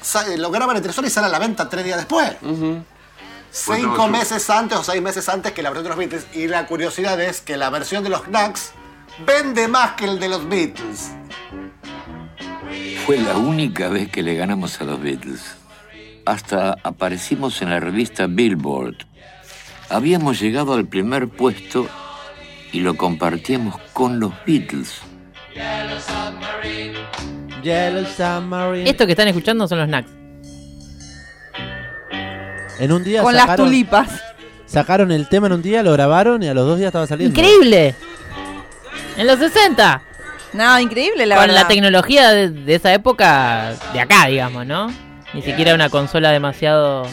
sa- 0.00 0.28
lo 0.36 0.52
graban 0.52 0.76
en 0.76 0.82
Telesur 0.82 1.04
y 1.04 1.10
sale 1.10 1.26
a 1.26 1.30
la 1.30 1.40
venta 1.40 1.68
tres 1.68 1.84
días 1.84 1.96
después. 1.96 2.36
Cinco 3.50 4.06
meses 4.06 4.48
antes 4.48 4.78
o 4.78 4.84
seis 4.84 5.02
meses 5.02 5.28
antes 5.28 5.50
que 5.50 5.60
la 5.64 5.70
versión 5.70 5.82
de 5.82 5.88
los 5.88 5.98
Beatles. 5.98 6.26
Y 6.36 6.46
la 6.46 6.68
curiosidad 6.68 7.20
es 7.20 7.40
que 7.40 7.56
la 7.56 7.68
versión 7.70 8.04
de 8.04 8.10
los 8.10 8.22
Knacks 8.28 8.70
vende 9.26 9.66
más 9.66 9.94
que 9.96 10.04
el 10.04 10.20
de 10.20 10.28
los 10.28 10.48
Beatles. 10.48 11.10
Fue 13.06 13.16
la 13.16 13.36
única 13.36 13.88
vez 13.88 14.08
que 14.08 14.22
le 14.22 14.36
ganamos 14.36 14.80
a 14.80 14.84
los 14.84 15.00
Beatles. 15.02 15.56
Hasta 16.26 16.76
aparecimos 16.82 17.62
en 17.62 17.70
la 17.70 17.80
revista 17.80 18.26
Billboard. 18.26 18.96
Habíamos 19.88 20.40
llegado 20.40 20.74
al 20.74 20.86
primer 20.86 21.28
puesto 21.28 21.86
y 22.72 22.80
lo 22.80 22.96
compartíamos 22.96 23.76
con 23.92 24.18
los 24.18 24.32
Beatles. 24.44 25.00
Yellow 27.62 28.04
Submarine. 28.06 28.88
Esto 28.90 29.06
que 29.06 29.12
están 29.12 29.28
escuchando 29.28 29.66
son 29.68 29.78
los 29.78 29.88
Knacks. 29.88 30.10
En 32.78 32.92
un 32.92 33.02
día 33.04 33.22
Con 33.22 33.34
las 33.34 33.56
tulipas. 33.56 34.20
sacaron 34.66 35.10
el 35.12 35.28
tema 35.28 35.46
en 35.46 35.54
un 35.54 35.62
día, 35.62 35.82
lo 35.82 35.92
grabaron 35.92 36.42
y 36.42 36.48
a 36.48 36.54
los 36.54 36.66
dos 36.66 36.78
días 36.78 36.88
estaba 36.88 37.06
saliendo. 37.06 37.38
¡Increíble! 37.38 37.94
En 39.16 39.26
los 39.26 39.38
60, 39.38 40.02
No, 40.52 40.78
increíble 40.80 41.24
la 41.24 41.36
con 41.36 41.46
verdad. 41.46 41.62
la 41.62 41.68
tecnología 41.68 42.30
de, 42.32 42.50
de 42.50 42.74
esa 42.74 42.92
época, 42.92 43.74
de 43.94 44.00
acá, 44.00 44.26
digamos, 44.26 44.66
¿no? 44.66 44.92
Ni 45.34 45.42
siquiera 45.42 45.74
una 45.74 45.90
consola 45.90 46.30
demasiado 46.30 47.04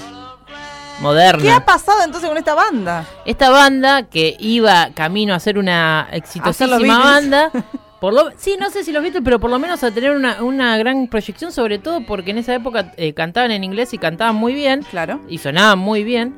moderna. 1.02 1.42
¿Qué 1.42 1.52
ha 1.52 1.66
pasado 1.66 2.04
entonces 2.04 2.30
con 2.30 2.38
esta 2.38 2.56
banda? 2.56 3.06
Esta 3.26 3.50
banda 3.50 4.04
que 4.04 4.36
iba 4.40 4.90
camino 4.94 5.34
a 5.34 5.40
ser 5.40 5.58
una 5.58 6.08
exitosísima 6.12 7.00
banda. 7.00 7.52
Por 8.00 8.14
lo, 8.14 8.32
sí, 8.36 8.58
no 8.60 8.70
sé 8.70 8.84
si 8.84 8.92
los 8.92 9.02
Beatles, 9.02 9.24
pero 9.24 9.40
por 9.40 9.50
lo 9.50 9.60
menos 9.60 9.82
a 9.82 9.90
tener 9.90 10.12
una, 10.12 10.44
una 10.44 10.78
gran 10.78 11.08
proyección, 11.08 11.54
sobre 11.54 11.80
todo 11.80 12.06
porque 12.06 12.32
en 12.32 12.38
esa 12.38 12.54
época 12.54 12.92
eh, 12.98 13.14
cantaban 13.14 13.52
en 13.52 13.64
inglés 13.64 13.94
y 13.94 13.98
cantaban 13.98 14.36
muy 14.36 14.54
bien. 14.54 14.84
Claro. 14.92 15.22
y 15.30 15.38
sonaban 15.38 15.80
muy 15.80 16.04
bien. 16.04 16.36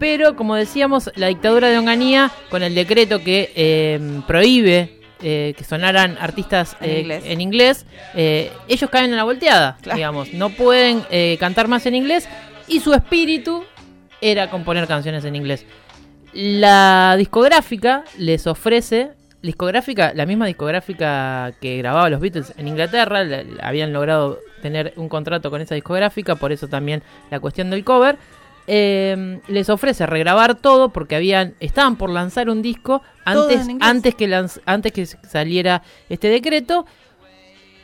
Pero 0.00 0.34
como 0.34 0.56
decíamos, 0.56 1.12
la 1.14 1.28
dictadura 1.28 1.68
de 1.68 1.78
Onganía, 1.78 2.32
con 2.50 2.64
el 2.64 2.74
decreto 2.74 3.20
que 3.20 3.52
eh, 3.54 4.20
prohíbe 4.26 4.96
eh, 5.22 5.54
que 5.56 5.64
sonaran 5.64 6.16
artistas 6.20 6.76
En 6.80 6.90
eh, 6.90 7.00
inglés. 7.00 7.24
en 7.26 7.40
inglés, 7.40 7.86
eh, 8.14 8.52
ellos 8.68 8.90
caen 8.90 9.10
en 9.10 9.16
la 9.16 9.24
volteada, 9.24 9.78
Claro. 9.82 9.96
digamos. 9.96 10.32
No 10.34 10.50
pueden 10.50 11.02
cantar 11.38 11.68
más 11.68 11.86
en 11.86 11.94
inglés 11.94 12.28
y 12.68 12.80
su 12.80 12.92
espíritu 12.92 13.64
era 14.20 14.50
componer 14.50 14.86
canciones 14.86 15.24
en 15.24 15.36
inglés. 15.36 15.64
La 16.32 17.14
discográfica 17.16 18.04
les 18.18 18.46
ofrece, 18.46 19.12
discográfica, 19.42 20.12
la 20.14 20.26
misma 20.26 20.46
discográfica 20.46 21.52
que 21.60 21.78
grababa 21.78 22.10
los 22.10 22.20
Beatles 22.20 22.52
en 22.58 22.68
Inglaterra, 22.68 23.24
la- 23.24 23.42
la- 23.42 23.62
habían 23.66 23.92
logrado 23.92 24.38
tener 24.60 24.92
un 24.96 25.08
contrato 25.08 25.50
con 25.50 25.60
esa 25.60 25.74
discográfica, 25.74 26.34
por 26.36 26.52
eso 26.52 26.68
también 26.68 27.02
la 27.30 27.40
cuestión 27.40 27.70
del 27.70 27.84
cover. 27.84 28.16
Eh, 28.66 29.40
les 29.48 29.68
ofrece 29.70 30.06
regrabar 30.06 30.56
todo 30.56 30.88
porque 30.90 31.16
habían 31.16 31.54
estaban 31.60 31.96
por 31.96 32.10
lanzar 32.10 32.48
un 32.50 32.62
disco 32.62 33.02
antes 33.24 33.60
antes 33.80 34.14
que 34.14 34.28
lanz- 34.28 34.60
antes 34.66 34.92
que 34.92 35.06
saliera 35.06 35.82
este 36.08 36.28
decreto 36.28 36.84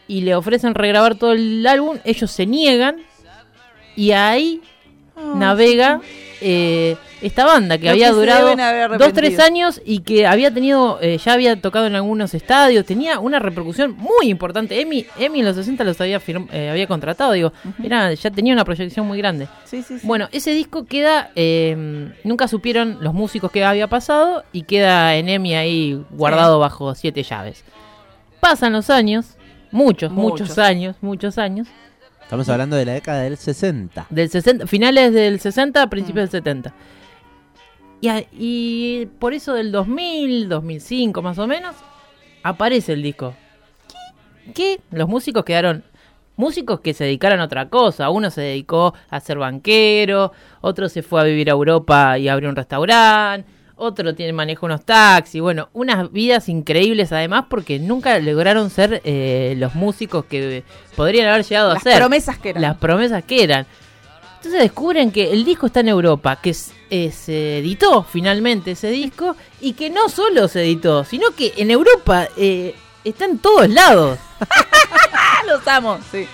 y 0.08 0.22
le 0.22 0.34
ofrecen 0.34 0.74
regrabar 0.74 1.14
todo 1.14 1.32
el 1.32 1.64
álbum 1.66 1.98
ellos 2.04 2.30
se 2.30 2.46
niegan 2.46 2.96
y 3.96 4.10
ahí 4.12 4.60
navega 5.36 6.00
eh, 6.40 6.96
esta 7.22 7.44
banda 7.46 7.78
que 7.78 7.84
Lo 7.84 7.90
había 7.92 8.08
que 8.08 8.12
durado 8.14 8.56
dos 8.98 9.12
tres 9.12 9.38
años 9.38 9.80
y 9.84 10.00
que 10.00 10.26
había 10.26 10.52
tenido 10.52 10.98
eh, 11.00 11.18
ya 11.18 11.32
había 11.32 11.60
tocado 11.60 11.86
en 11.86 11.94
algunos 11.94 12.34
estadios 12.34 12.84
tenía 12.84 13.18
una 13.20 13.38
repercusión 13.38 13.94
muy 13.96 14.28
importante 14.28 14.80
Emi 14.80 15.06
Emi 15.18 15.40
en 15.40 15.46
los 15.46 15.56
60 15.56 15.84
los 15.84 16.00
había 16.00 16.20
firm- 16.20 16.48
eh, 16.52 16.68
había 16.70 16.86
contratado 16.86 17.32
digo 17.32 17.52
era 17.82 18.12
ya 18.14 18.30
tenía 18.30 18.52
una 18.52 18.64
proyección 18.64 19.06
muy 19.06 19.18
grande 19.18 19.48
Sí, 19.64 19.82
sí, 19.82 19.98
sí. 19.98 20.06
bueno 20.06 20.28
ese 20.32 20.50
disco 20.52 20.84
queda 20.84 21.30
eh, 21.36 22.10
nunca 22.24 22.48
supieron 22.48 22.98
los 23.00 23.14
músicos 23.14 23.50
qué 23.52 23.64
había 23.64 23.86
pasado 23.88 24.44
y 24.52 24.62
queda 24.62 25.14
en 25.16 25.28
Emi 25.28 25.54
ahí 25.54 26.04
guardado 26.10 26.58
bajo 26.58 26.94
siete 26.94 27.22
llaves 27.22 27.64
pasan 28.40 28.72
los 28.72 28.90
años 28.90 29.36
muchos 29.70 30.10
muchos, 30.12 30.40
Muchos. 30.48 30.58
años 30.58 30.96
muchos 31.00 31.38
años 31.38 31.68
Estamos 32.22 32.48
hablando 32.48 32.76
de 32.76 32.86
la 32.86 32.92
década 32.94 33.20
del 33.24 33.36
60. 33.36 34.06
del 34.08 34.30
60, 34.30 34.66
finales 34.66 35.12
del 35.12 35.38
60, 35.38 35.86
principios 35.90 36.30
del 36.30 36.42
70. 36.42 36.72
Y, 38.02 38.08
a- 38.08 38.24
y 38.32 39.06
por 39.18 39.32
eso 39.32 39.54
del 39.54 39.72
2000, 39.72 40.48
2005 40.50 41.22
más 41.22 41.38
o 41.38 41.46
menos, 41.46 41.74
aparece 42.42 42.92
el 42.92 43.02
disco. 43.02 43.34
que 44.54 44.80
los 44.90 45.08
músicos 45.08 45.44
quedaron 45.44 45.84
músicos 46.36 46.80
que 46.80 46.94
se 46.94 47.04
dedicaron 47.04 47.38
a 47.40 47.44
otra 47.44 47.68
cosa. 47.68 48.10
Uno 48.10 48.28
se 48.30 48.40
dedicó 48.40 48.92
a 49.08 49.20
ser 49.20 49.38
banquero, 49.38 50.32
otro 50.60 50.88
se 50.88 51.02
fue 51.02 51.20
a 51.20 51.24
vivir 51.24 51.48
a 51.48 51.52
Europa 51.52 52.18
y 52.18 52.28
abrió 52.28 52.48
un 52.48 52.56
restaurante, 52.56 53.48
otro 53.76 54.14
tiene 54.16 54.32
maneja 54.32 54.66
unos 54.66 54.84
taxis. 54.84 55.40
Bueno, 55.40 55.68
unas 55.74 56.10
vidas 56.10 56.48
increíbles 56.48 57.12
además 57.12 57.44
porque 57.48 57.78
nunca 57.78 58.18
lograron 58.18 58.68
ser 58.70 59.00
eh, 59.04 59.54
los 59.58 59.76
músicos 59.76 60.24
que 60.24 60.64
podrían 60.96 61.28
haber 61.28 61.44
llegado 61.44 61.70
a 61.70 61.74
Las 61.74 61.82
ser. 61.84 61.98
promesas 61.98 62.38
que 62.38 62.50
eran. 62.50 62.62
Las 62.62 62.76
promesas 62.78 63.22
que 63.24 63.44
eran. 63.44 63.64
Entonces 64.38 64.60
descubren 64.60 65.12
que 65.12 65.32
el 65.32 65.44
disco 65.44 65.66
está 65.66 65.80
en 65.80 65.88
Europa, 65.88 66.34
que 66.42 66.50
s- 66.50 66.72
eh, 66.94 67.10
se 67.10 67.58
editó 67.58 68.02
finalmente 68.04 68.72
ese 68.72 68.90
disco 68.90 69.34
y 69.62 69.72
que 69.72 69.88
no 69.88 70.10
solo 70.10 70.46
se 70.46 70.60
editó, 70.62 71.04
sino 71.04 71.30
que 71.34 71.54
en 71.56 71.70
Europa 71.70 72.28
eh, 72.36 72.74
está 73.02 73.24
en 73.24 73.38
todos 73.38 73.66
lados. 73.70 74.18
¡Ah, 75.12 75.42
los 75.48 75.66
amo! 75.66 75.98
Sí. 76.12 76.26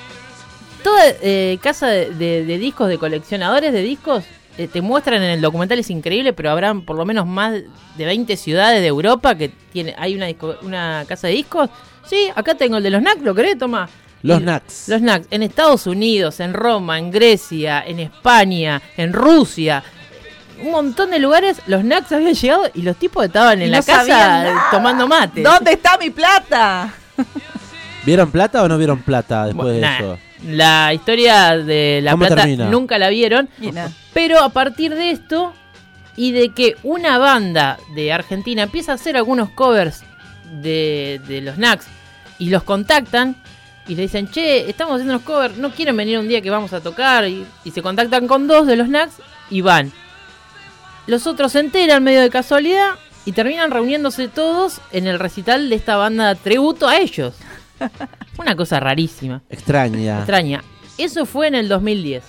Toda 0.82 1.02
eh, 1.22 1.58
casa 1.62 1.86
de, 1.86 2.10
de- 2.14 2.44
de 2.44 2.58
discos, 2.58 2.88
de 2.88 2.98
coleccionadores 2.98 3.72
de 3.72 3.82
discos, 3.82 4.24
eh, 4.56 4.66
te 4.66 4.80
muestran 4.80 5.22
en 5.22 5.30
el 5.30 5.40
documental, 5.40 5.78
es 5.78 5.90
increíble, 5.90 6.32
pero 6.32 6.50
habrán 6.50 6.82
por 6.82 6.96
lo 6.96 7.04
menos 7.04 7.24
más 7.26 7.52
de 7.96 8.04
20 8.04 8.36
ciudades 8.36 8.80
de 8.80 8.86
Europa 8.88 9.36
que 9.36 9.50
tiene, 9.72 9.94
hay 9.96 10.16
una, 10.16 10.26
disco- 10.26 10.56
una 10.62 11.04
casa 11.06 11.28
de 11.28 11.34
discos. 11.34 11.70
Sí, 12.04 12.28
acá 12.34 12.56
tengo 12.56 12.78
el 12.78 12.82
de 12.82 12.90
los 12.90 13.00
NAC, 13.02 13.20
¿lo 13.22 13.32
querés? 13.34 13.56
Toma. 13.58 13.88
Los 14.22 14.40
Knacks. 14.40 14.88
Los 14.88 15.00
Knacks. 15.00 15.28
En 15.30 15.44
Estados 15.44 15.86
Unidos, 15.86 16.40
en 16.40 16.52
Roma, 16.52 16.98
en 16.98 17.12
Grecia, 17.12 17.84
en 17.86 18.00
España, 18.00 18.82
en 18.96 19.12
Rusia. 19.12 19.84
Un 20.62 20.70
montón 20.72 21.10
de 21.10 21.18
lugares, 21.18 21.60
los 21.66 21.82
Knacks 21.82 22.10
habían 22.12 22.34
llegado 22.34 22.64
y 22.74 22.82
los 22.82 22.96
tipos 22.96 23.24
estaban 23.24 23.60
en 23.62 23.70
no 23.70 23.76
la 23.78 23.82
casa 23.82 24.06
nada. 24.08 24.54
tomando 24.70 25.06
mate. 25.06 25.42
¿Dónde 25.42 25.72
está 25.72 25.96
mi 25.98 26.10
plata? 26.10 26.92
¿Vieron 28.04 28.30
plata 28.30 28.62
o 28.62 28.68
no 28.68 28.78
vieron 28.78 29.00
plata 29.02 29.46
después 29.46 29.64
Bueno, 29.64 29.74
de 29.74 29.80
nah, 29.80 29.98
eso? 29.98 30.18
La 30.46 30.94
historia 30.94 31.56
de 31.58 32.00
La 32.02 32.12
¿Cómo 32.12 32.26
Plata 32.26 32.42
termina? 32.42 32.66
nunca 32.70 32.96
la 32.98 33.08
vieron. 33.08 33.48
Pero 34.14 34.40
a 34.40 34.48
partir 34.50 34.94
de 34.94 35.10
esto 35.10 35.52
y 36.16 36.32
de 36.32 36.50
que 36.50 36.76
una 36.84 37.18
banda 37.18 37.78
de 37.94 38.12
Argentina 38.12 38.62
empieza 38.62 38.92
a 38.92 38.94
hacer 38.96 39.16
algunos 39.16 39.50
covers 39.50 40.02
de, 40.60 41.20
de 41.26 41.40
los 41.40 41.56
Knacks 41.56 41.86
y 42.38 42.50
los 42.50 42.62
contactan 42.62 43.36
y 43.88 43.94
le 43.94 44.02
dicen, 44.02 44.30
che, 44.30 44.68
estamos 44.70 44.94
haciendo 44.94 45.14
unos 45.14 45.24
covers, 45.24 45.56
no 45.58 45.70
quieren 45.70 45.96
venir 45.96 46.18
un 46.18 46.28
día 46.28 46.40
que 46.40 46.50
vamos 46.50 46.72
a 46.72 46.80
tocar 46.80 47.26
y, 47.26 47.44
y 47.64 47.70
se 47.72 47.82
contactan 47.82 48.26
con 48.28 48.46
dos 48.46 48.66
de 48.66 48.76
los 48.76 48.86
Knacks 48.88 49.14
y 49.50 49.60
van. 49.60 49.92
Los 51.08 51.26
otros 51.26 51.52
se 51.52 51.60
enteran 51.60 52.04
medio 52.04 52.20
de 52.20 52.28
casualidad 52.28 52.90
y 53.24 53.32
terminan 53.32 53.70
reuniéndose 53.70 54.28
todos 54.28 54.82
en 54.92 55.06
el 55.06 55.18
recital 55.18 55.70
de 55.70 55.74
esta 55.74 55.96
banda 55.96 56.34
tributo 56.34 56.86
a 56.86 56.98
ellos. 56.98 57.34
Una 58.38 58.54
cosa 58.54 58.78
rarísima 58.78 59.40
Extraña. 59.48 60.18
extraña. 60.18 60.62
Eso 60.98 61.24
fue 61.24 61.48
en 61.48 61.54
el 61.54 61.66
2010. 61.66 62.22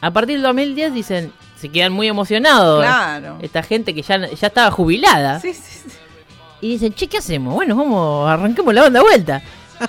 A 0.00 0.12
partir 0.12 0.36
del 0.36 0.44
2010 0.44 0.94
dicen, 0.94 1.32
se 1.60 1.70
quedan 1.70 1.92
muy 1.92 2.06
emocionados. 2.06 2.84
Claro. 2.84 3.38
Esta 3.42 3.64
gente 3.64 3.92
que 3.92 4.02
ya, 4.02 4.28
ya 4.28 4.46
estaba 4.46 4.70
jubilada. 4.70 5.40
Sí, 5.40 5.52
sí, 5.52 5.80
sí. 5.88 5.96
Y 6.60 6.70
dicen, 6.70 6.94
che, 6.94 7.08
¿qué 7.08 7.18
hacemos? 7.18 7.52
Bueno, 7.52 7.74
vamos, 7.74 8.30
arranquemos 8.30 8.72
la 8.74 8.82
banda 8.82 9.00
de 9.00 9.04
vuelta. 9.04 9.42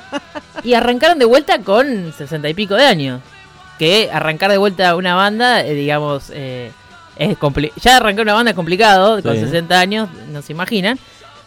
y 0.64 0.74
arrancaron 0.74 1.20
de 1.20 1.26
vuelta 1.26 1.60
con 1.60 2.12
sesenta 2.18 2.50
y 2.50 2.56
pico 2.56 2.74
de 2.74 2.86
años. 2.86 3.22
Que 3.78 4.10
arrancar 4.12 4.50
de 4.50 4.58
vuelta 4.58 4.96
una 4.96 5.14
banda, 5.14 5.64
eh, 5.64 5.76
digamos, 5.76 6.32
eh, 6.34 6.72
es 7.20 7.38
compli- 7.38 7.72
Ya 7.82 7.98
arrancar 7.98 8.24
una 8.24 8.34
banda 8.34 8.50
es 8.52 8.56
complicado, 8.56 9.22
con 9.22 9.36
Sí. 9.36 9.42
60 9.42 9.80
años, 9.80 10.10
no 10.32 10.42
se 10.42 10.54
imaginan. 10.54 10.98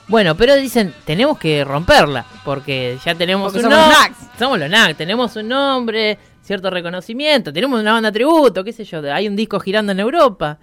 Bueno, 0.07 0.37
pero 0.37 0.55
dicen, 0.57 0.95
tenemos 1.05 1.38
que 1.38 1.64
romperla, 1.64 2.25
porque 2.45 2.99
ya 3.05 3.14
tenemos 3.14 3.52
Porque 3.52 3.67
un 3.67 3.73
somos 3.73 3.88
Knacks. 3.88 4.17
Somos 4.38 4.59
los 4.59 4.69
Knacks, 4.69 4.97
tenemos 4.97 5.35
un 5.37 5.49
nombre, 5.49 6.19
cierto 6.43 6.71
reconocimiento, 6.71 7.52
tenemos 7.52 7.81
una 7.81 7.93
banda 7.93 8.12
tributo, 8.12 8.62
qué 8.64 8.73
sé 8.73 8.85
yo, 8.85 9.00
hay 9.12 9.26
un 9.29 9.35
disco 9.37 9.59
girando 9.61 9.93
en 9.93 10.00
Europa. 10.00 10.59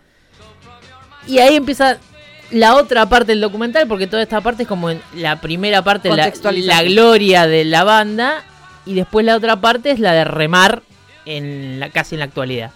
Y 1.27 1.39
ahí 1.39 1.55
empieza 1.55 1.97
la 2.51 2.75
otra 2.75 3.07
parte 3.07 3.27
del 3.31 3.41
documental, 3.41 3.87
porque 3.87 4.07
toda 4.07 4.23
esta 4.23 4.41
parte 4.41 4.63
es 4.63 4.69
como 4.69 4.89
en 4.89 5.01
la 5.15 5.39
primera 5.39 5.81
parte, 5.83 6.09
la, 6.09 6.31
la 6.53 6.83
gloria 6.83 7.47
de 7.47 7.63
la 7.65 7.83
banda, 7.83 8.43
y 8.85 8.93
después 8.93 9.25
la 9.25 9.35
otra 9.35 9.61
parte 9.61 9.91
es 9.91 9.99
la 9.99 10.13
de 10.13 10.23
remar 10.25 10.81
en 11.25 11.79
la, 11.79 11.89
casi 11.89 12.15
en 12.15 12.19
la 12.19 12.25
actualidad. 12.25 12.71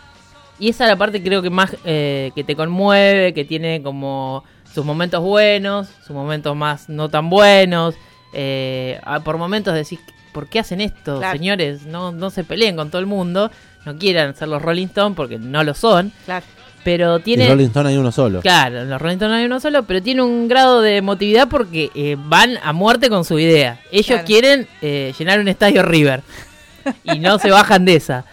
Y 0.64 0.70
esa 0.70 0.86
es 0.86 0.90
la 0.92 0.96
parte 0.96 1.22
creo 1.22 1.42
que 1.42 1.50
más 1.50 1.76
eh, 1.84 2.32
que 2.36 2.44
te 2.46 2.56
conmueve, 2.56 3.34
que 3.34 3.44
tiene 3.44 3.82
como 3.84 4.44
sus 4.74 4.86
momentos 4.86 5.22
buenos, 5.22 5.90
sus 6.06 6.16
momentos 6.16 6.56
más 6.56 6.88
no 6.88 7.10
tan 7.10 7.30
buenos. 7.30 7.96
eh, 8.32 9.00
por 9.26 9.38
momentos 9.38 9.74
decís, 9.74 10.00
¿por 10.32 10.48
qué 10.48 10.60
hacen 10.60 10.80
esto, 10.82 11.20
Claro. 11.20 11.38
señores? 11.38 11.86
No, 11.86 12.12
no 12.14 12.30
se 12.30 12.44
peleen 12.46 12.76
con 12.78 12.90
todo 12.90 13.00
el 13.00 13.06
mundo, 13.08 13.52
no 13.86 13.98
quieran 13.98 14.36
ser 14.36 14.48
los 14.48 14.62
Rolling 14.62 14.88
Stones 14.88 15.16
porque 15.18 15.38
no 15.38 15.64
lo 15.66 15.74
son, 15.74 16.12
Claro. 16.26 16.46
pero 16.86 17.20
tiene... 17.20 17.48
Rolling 17.50 17.68
Stone 17.68 17.90
hay 17.90 17.98
uno 17.98 18.12
solo. 18.14 18.40
Claro, 18.42 18.86
los 18.86 19.02
Rolling 19.02 19.16
Stones 19.18 19.32
no 19.34 19.38
hay 19.40 19.46
uno 19.46 19.60
solo, 19.60 19.84
pero 19.84 20.02
tiene 20.02 20.22
un 20.24 20.48
grado 20.48 20.82
de 20.82 20.96
emotividad 20.98 21.48
porque 21.50 21.92
eh, 21.94 22.16
van 22.18 22.58
a 22.64 22.72
muerte 22.74 23.10
con 23.10 23.26
su 23.26 23.38
idea. 23.38 23.80
Ellos 23.92 24.08
Claro. 24.08 24.24
quieren 24.26 24.68
eh, 24.82 25.14
llenar 25.20 25.40
un 25.42 25.50
estadio 25.50 25.84
River 25.84 26.24
y 27.04 27.20
no 27.20 27.38
se 27.38 27.52
bajan 27.52 27.84
de 27.86 27.96
esa. 27.98 28.26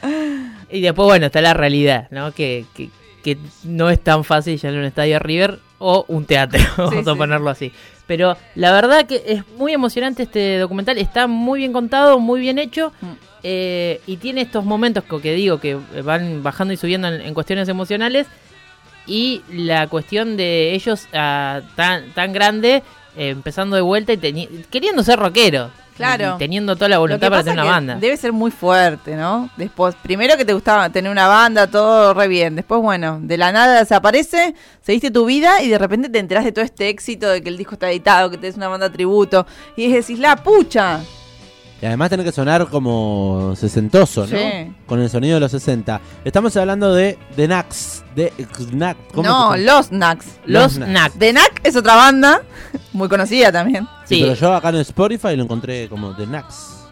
Y 0.73 0.81
después, 0.81 1.07
bueno, 1.07 1.27
está 1.27 1.41
la 1.41 1.55
realidad, 1.55 2.09
¿no? 2.11 2.33
Que, 2.33 2.65
que, 2.75 2.91
que 3.23 3.39
no 3.65 3.91
es 3.91 4.01
tan 4.01 4.25
fácil 4.25 4.59
llenar 4.59 4.79
un 4.79 4.85
estadio 4.85 5.19
River 5.19 5.59
o 5.79 6.05
un 6.09 6.25
teatro, 6.25 6.61
vamos 6.77 7.07
a 7.07 7.13
sí. 7.13 7.19
ponerlo 7.19 7.51
así. 7.51 7.73
Pero 8.07 8.37
la 8.55 8.73
verdad 8.73 9.07
que 9.07 9.23
es 9.25 9.47
muy 9.57 9.73
emocionante 9.73 10.25
este 10.25 10.59
documental, 10.59 10.99
está 10.99 11.27
muy 11.27 11.61
bien 11.61 11.73
contado, 11.73 12.19
muy 12.19 12.41
bien 12.41 12.59
hecho. 12.59 12.93
Mm. 13.01 13.07
eh, 13.43 14.01
y 14.07 14.17
tiene 14.17 14.41
estos 14.43 14.65
momentos 14.65 15.05
que, 15.05 15.21
que 15.21 15.35
digo 15.35 15.59
que 15.59 15.79
van 16.03 16.43
bajando 16.43 16.75
y 16.75 16.77
subiendo 16.77 17.09
en, 17.09 17.21
en 17.21 17.35
cuestiones 17.35 17.69
emocionales 17.69 18.27
y 19.07 19.43
la 19.53 19.89
cuestión 19.89 20.37
de 20.37 20.73
ellos 20.75 21.09
ah, 21.13 21.63
tan, 21.75 22.13
tan 22.13 22.33
grande, 22.33 22.83
eh, 23.17 23.31
empezando 23.31 23.77
de 23.77 23.83
vuelta 23.83 24.13
y 24.13 24.19
queriendo 24.71 25.03
ser 25.03 25.19
rockeros. 25.19 25.71
Claro. 26.01 26.35
Y 26.37 26.39
teniendo 26.39 26.77
toda 26.77 26.89
la 26.89 26.99
voluntad 26.99 27.29
para 27.29 27.43
tener 27.43 27.61
una 27.61 27.71
banda. 27.71 27.95
Debe 27.97 28.17
ser 28.17 28.33
muy 28.33 28.51
fuerte, 28.51 29.17
¿no? 29.17 29.51
Después, 29.57 29.95
primero 30.03 30.37
que 30.37 30.45
te 30.45 30.53
gustaba 30.53 30.91
tener 30.91 31.11
una 31.11 31.29
banda, 31.29 31.67
todo 31.67 32.15
re 32.15 32.29
bien. 32.29 32.57
Después, 32.57 32.81
bueno, 32.81 33.19
de 33.23 33.37
la 33.37 33.53
nada 33.53 33.79
desaparece, 33.81 34.55
seguiste 34.81 35.11
tu 35.11 35.27
vida 35.27 35.63
y 35.63 35.69
de 35.69 35.79
repente 35.79 36.09
te 36.09 36.19
enterás 36.19 36.45
de 36.45 36.53
todo 36.53 36.65
este 36.65 36.89
éxito, 36.89 37.29
de 37.29 37.43
que 37.43 37.49
el 37.49 37.57
disco 37.57 37.75
está 37.75 37.91
editado, 37.91 38.31
que 38.31 38.39
tenés 38.39 38.57
una 38.57 38.69
banda 38.69 38.91
tributo. 38.91 39.47
Y 39.77 39.93
decís, 39.93 40.19
la 40.19 40.37
pucha. 40.37 41.01
Y 41.83 41.87
además 41.87 42.11
tiene 42.11 42.25
que 42.25 42.33
sonar 42.33 42.69
como 42.69 43.55
sesentoso, 43.57 44.27
¿no? 44.27 44.37
Sí. 44.37 44.75
Con 44.87 45.01
el 45.01 45.09
sonido 45.09 45.35
de 45.35 45.41
los 45.41 45.51
60. 45.51 46.01
Estamos 46.25 46.55
hablando 46.57 46.93
de 46.93 47.19
The 47.37 47.47
Knacks. 47.47 48.05
De 48.15 48.31
Knack. 48.71 48.99
¿cómo 49.15 49.27
No, 49.27 49.57
los 49.57 49.89
Knacks. 49.89 50.27
Los 50.45 50.77
Los 50.77 50.87
Knacks. 50.87 51.19
The 51.19 51.31
Knack 51.31 51.61
es 51.65 51.77
otra 51.77 51.95
banda, 51.95 52.43
muy 52.93 53.09
conocida 53.09 53.51
también. 53.51 53.89
Sí, 54.17 54.21
pero 54.23 54.35
yo 54.35 54.55
acá 54.55 54.69
en 54.71 54.77
Spotify 54.77 55.37
lo 55.37 55.45
encontré 55.45 55.89
como 55.89 56.15
The 56.15 56.27
Knacks. 56.27 56.85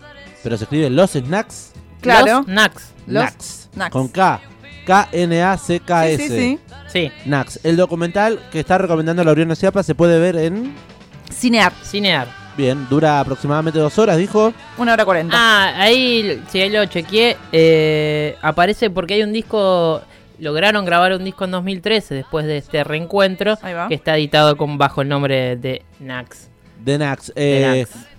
Pero 0.42 0.56
se 0.56 0.64
escribe 0.64 0.88
Los 0.90 1.10
Snacks. 1.12 1.72
Claro. 2.00 2.38
Los 2.38 2.46
Knacks. 2.46 2.92
Los 3.06 3.22
Knacks. 3.24 3.68
Knacks. 3.74 3.92
Con 3.92 4.08
K. 4.08 4.40
K-N-A-C-K-S. 4.86 6.16
Sí, 6.16 6.28
sí, 6.28 6.38
sí. 6.38 6.58
Sí, 6.88 7.12
Knacks. 7.24 7.60
El 7.64 7.76
documental 7.76 8.40
que 8.50 8.60
está 8.60 8.78
recomendando 8.78 9.22
Laureano 9.22 9.54
Ciapa 9.54 9.82
se 9.82 9.94
puede 9.94 10.18
ver 10.18 10.36
en. 10.36 10.74
Cinear, 11.32 11.72
Cinear. 11.84 12.26
Bien, 12.56 12.88
dura 12.88 13.20
aproximadamente 13.20 13.78
dos 13.78 13.98
horas, 13.98 14.16
dijo. 14.16 14.52
una 14.78 14.94
hora 14.94 15.04
cuarenta. 15.04 15.36
Ah, 15.38 15.74
ahí, 15.82 16.42
sí, 16.50 16.60
ahí 16.60 16.70
lo 16.70 16.84
chequeé. 16.86 17.36
eh, 17.52 18.36
aparece 18.42 18.90
porque 18.90 19.14
hay 19.14 19.22
un 19.22 19.32
disco. 19.32 20.00
Lograron 20.40 20.84
grabar 20.84 21.12
un 21.12 21.24
disco 21.24 21.44
en 21.44 21.50
2013 21.50 22.14
después 22.14 22.46
de 22.46 22.58
este 22.58 22.84
reencuentro. 22.84 23.58
Ahí 23.60 23.74
va. 23.74 23.88
Que 23.88 23.94
está 23.94 24.16
editado 24.16 24.56
con 24.56 24.78
bajo 24.78 25.02
el 25.02 25.08
nombre 25.08 25.56
de 25.56 25.82
Nax. 26.00 26.48
The 26.84 26.94
eh, 26.94 26.98
Knacks. 26.98 27.32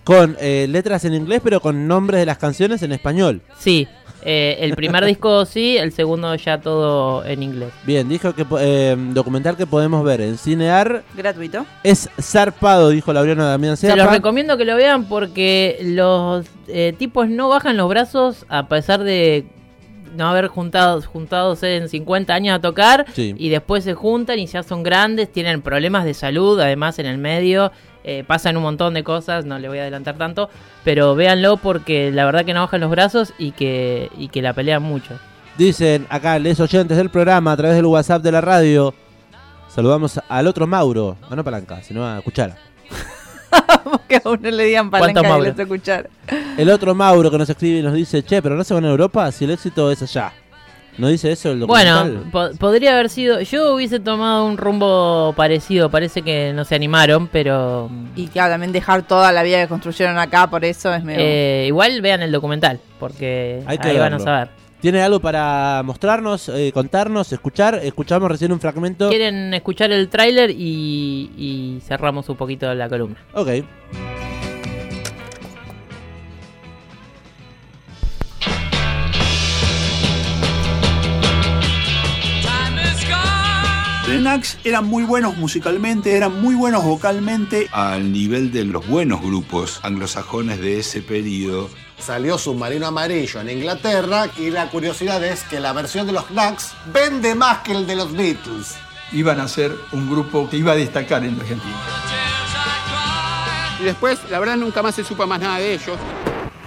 Con 0.04 0.38
eh, 0.40 0.66
letras 0.70 1.06
en 1.06 1.14
inglés, 1.14 1.42
pero 1.44 1.60
con 1.60 1.88
nombres 1.88 2.20
de 2.20 2.26
las 2.26 2.38
canciones 2.38 2.82
en 2.82 2.92
español. 2.92 3.42
Sí, 3.60 3.88
eh, 4.24 4.58
el 4.62 4.76
primer 4.76 5.06
disco 5.06 5.46
sí, 5.46 5.78
el 5.78 5.92
segundo 5.92 6.34
ya 6.36 6.60
todo 6.60 7.24
en 7.26 7.44
inglés. 7.44 7.70
Bien, 7.86 8.10
dijo 8.10 8.34
que 8.34 8.44
po- 8.44 8.58
eh, 8.60 8.96
documental 9.14 9.56
que 9.56 9.68
podemos 9.68 10.04
ver 10.04 10.22
en 10.22 10.38
Cinear 10.38 11.04
Gratuito. 11.16 11.66
es 11.84 12.10
zarpado, 12.20 12.90
dijo 12.90 13.14
Laureano 13.14 13.46
Damián 13.46 13.78
Se 13.78 13.96
los 13.96 14.10
recomiendo 14.12 14.58
que 14.58 14.66
lo 14.66 14.76
vean 14.76 15.06
porque 15.06 15.78
los 15.84 16.46
eh, 16.68 16.94
tipos 16.98 17.30
no 17.30 17.48
bajan 17.50 17.78
los 17.78 17.88
brazos 17.88 18.46
a 18.50 18.68
pesar 18.68 19.04
de 19.04 19.46
no 20.16 20.28
haber 20.28 20.48
juntado, 20.48 21.02
juntados 21.04 21.62
en 21.62 21.88
50 21.88 22.34
años 22.34 22.56
a 22.58 22.60
tocar 22.60 23.06
Sí. 23.14 23.36
y 23.38 23.50
después 23.50 23.84
se 23.84 23.94
juntan 23.94 24.40
y 24.40 24.48
ya 24.48 24.64
son 24.64 24.82
grandes, 24.82 25.32
tienen 25.32 25.62
problemas 25.62 26.04
de 26.04 26.16
salud 26.16 26.60
además 26.60 26.98
en 27.00 27.06
el 27.06 27.20
medio, 27.20 27.72
eh, 28.10 28.24
pasan 28.24 28.58
un 28.58 28.64
montón 28.64 28.96
de 28.96 29.04
cosas, 29.04 29.46
no 29.46 29.60
le 29.60 29.68
voy 29.68 29.78
a 29.78 29.82
adelantar 29.84 30.18
tanto, 30.18 30.50
pero 30.84 31.14
véanlo 31.14 31.58
porque 31.58 32.10
la 32.12 32.26
verdad 32.26 32.44
que 32.44 32.56
no 32.56 32.62
bajan 32.62 32.82
los 32.82 32.90
brazos 32.90 33.34
y 33.38 33.52
que, 33.52 34.10
y 34.18 34.30
que 34.30 34.42
la 34.42 34.54
pelean 34.54 34.82
mucho. 34.82 35.14
Dicen 35.60 36.08
acá, 36.10 36.40
les 36.40 36.60
oyentes 36.60 36.98
del 36.98 37.12
programa 37.12 37.52
a 37.52 37.58
través 37.58 37.76
del 37.76 37.86
WhatsApp 37.86 38.24
de 38.24 38.32
la 38.32 38.42
radio. 38.42 38.96
Saludamos 39.68 40.20
al 40.28 40.48
otro 40.48 40.66
Mauro, 40.66 41.18
a 41.30 41.36
no 41.36 41.44
palanca, 41.44 41.84
sino 41.84 42.04
a 42.08 42.20
Cuchara. 42.22 42.58
Que 44.08 44.16
a 44.16 44.22
uno 44.26 44.50
le 44.50 44.64
digan 44.64 44.90
palanca 44.90 45.22
¿Cuántos 45.22 45.24
y 45.24 45.28
Mauro? 45.30 45.50
los 45.50 45.60
escuchar. 45.60 46.10
El 46.58 46.70
otro 46.72 46.96
Mauro 46.96 47.30
que 47.30 47.38
nos 47.38 47.50
escribe 47.50 47.80
y 47.80 47.84
nos 47.84 47.94
dice, 47.94 48.24
che, 48.24 48.42
pero 48.42 48.56
no 48.56 48.64
se 48.64 48.74
van 48.74 48.86
a 48.86 48.90
Europa 48.90 49.32
si 49.32 49.46
el 49.46 49.52
éxito 49.52 49.92
es 49.92 50.02
allá. 50.02 50.34
¿No 51.00 51.08
dice 51.08 51.32
eso 51.32 51.52
el 51.52 51.62
documental? 51.62 52.12
Bueno, 52.32 52.32
po- 52.32 52.58
podría 52.60 52.92
haber 52.94 53.10
sido. 53.10 53.42
Yo 53.42 53.74
hubiese 53.74 54.00
tomado 54.00 54.46
un 54.46 54.58
rumbo 54.58 55.34
parecido. 55.36 55.90
Parece 55.90 56.22
que 56.22 56.52
no 56.54 56.66
se 56.66 56.76
animaron, 56.76 57.28
pero. 57.28 57.90
Y 58.16 58.28
claro, 58.28 58.52
también 58.54 58.72
dejar 58.72 59.04
toda 59.04 59.32
la 59.32 59.42
vida 59.44 59.62
que 59.62 59.68
construyeron 59.68 60.18
acá, 60.18 60.50
por 60.50 60.64
eso 60.66 60.94
es 60.94 61.04
medio... 61.04 61.22
eh, 61.24 61.66
igual 61.68 62.02
vean 62.02 62.22
el 62.22 62.32
documental, 62.32 62.80
porque 63.00 63.64
Hay 63.66 63.78
que 63.78 63.88
ahí 63.88 63.98
van 63.98 64.14
a 64.14 64.18
verlo. 64.18 64.24
saber. 64.26 64.50
¿Tiene 64.82 65.02
algo 65.02 65.20
para 65.20 65.82
mostrarnos, 65.84 66.48
eh, 66.50 66.72
contarnos, 66.74 67.34
escuchar? 67.34 67.82
Escuchamos 67.84 68.30
recién 68.32 68.52
un 68.54 68.60
fragmento. 68.62 69.10
¿Quieren 69.10 69.54
escuchar 69.54 69.92
el 69.92 70.08
tráiler 70.08 70.52
y, 70.52 71.32
y 71.38 71.80
cerramos 71.86 72.30
un 72.30 72.38
poquito 72.38 72.74
la 72.74 72.88
columna? 72.88 73.18
Ok. 73.34 73.50
Knacks 84.30 84.60
eran 84.64 84.86
muy 84.86 85.06
buenos 85.06 85.38
musicalmente, 85.38 86.16
eran 86.16 86.40
muy 86.40 86.54
buenos 86.54 86.84
vocalmente. 86.84 87.68
al 87.72 88.12
nivel 88.12 88.52
de 88.52 88.64
los 88.64 88.88
buenos 88.88 89.24
grupos 89.24 89.80
anglosajones 89.82 90.62
de 90.62 90.78
ese 90.78 91.02
periodo. 91.02 91.68
Salió 91.98 92.38
Submarino 92.38 92.86
Amarillo 92.86 93.42
en 93.42 93.50
Inglaterra 93.50 94.28
y 94.38 94.52
la 94.52 94.70
curiosidad 94.70 95.24
es 95.24 95.42
que 95.46 95.60
la 95.60 95.74
versión 95.74 96.06
de 96.06 96.14
los 96.14 96.26
Knacks 96.26 96.76
vende 96.94 97.34
más 97.34 97.64
que 97.64 97.72
el 97.72 97.88
de 97.88 97.96
los 97.96 98.14
Beatles. 98.14 98.76
Iban 99.14 99.40
a 99.40 99.48
ser 99.48 99.74
un 99.94 100.08
grupo 100.08 100.48
que 100.48 100.58
iba 100.58 100.74
a 100.74 100.76
destacar 100.76 101.24
en 101.24 101.34
Argentina. 101.34 101.80
Y 103.82 103.84
después, 103.84 104.20
la 104.30 104.38
verdad, 104.38 104.58
nunca 104.58 104.84
más 104.84 104.94
se 104.94 105.04
supo 105.04 105.26
más 105.26 105.42
nada 105.42 105.58
de 105.58 105.74
ellos. 105.74 105.98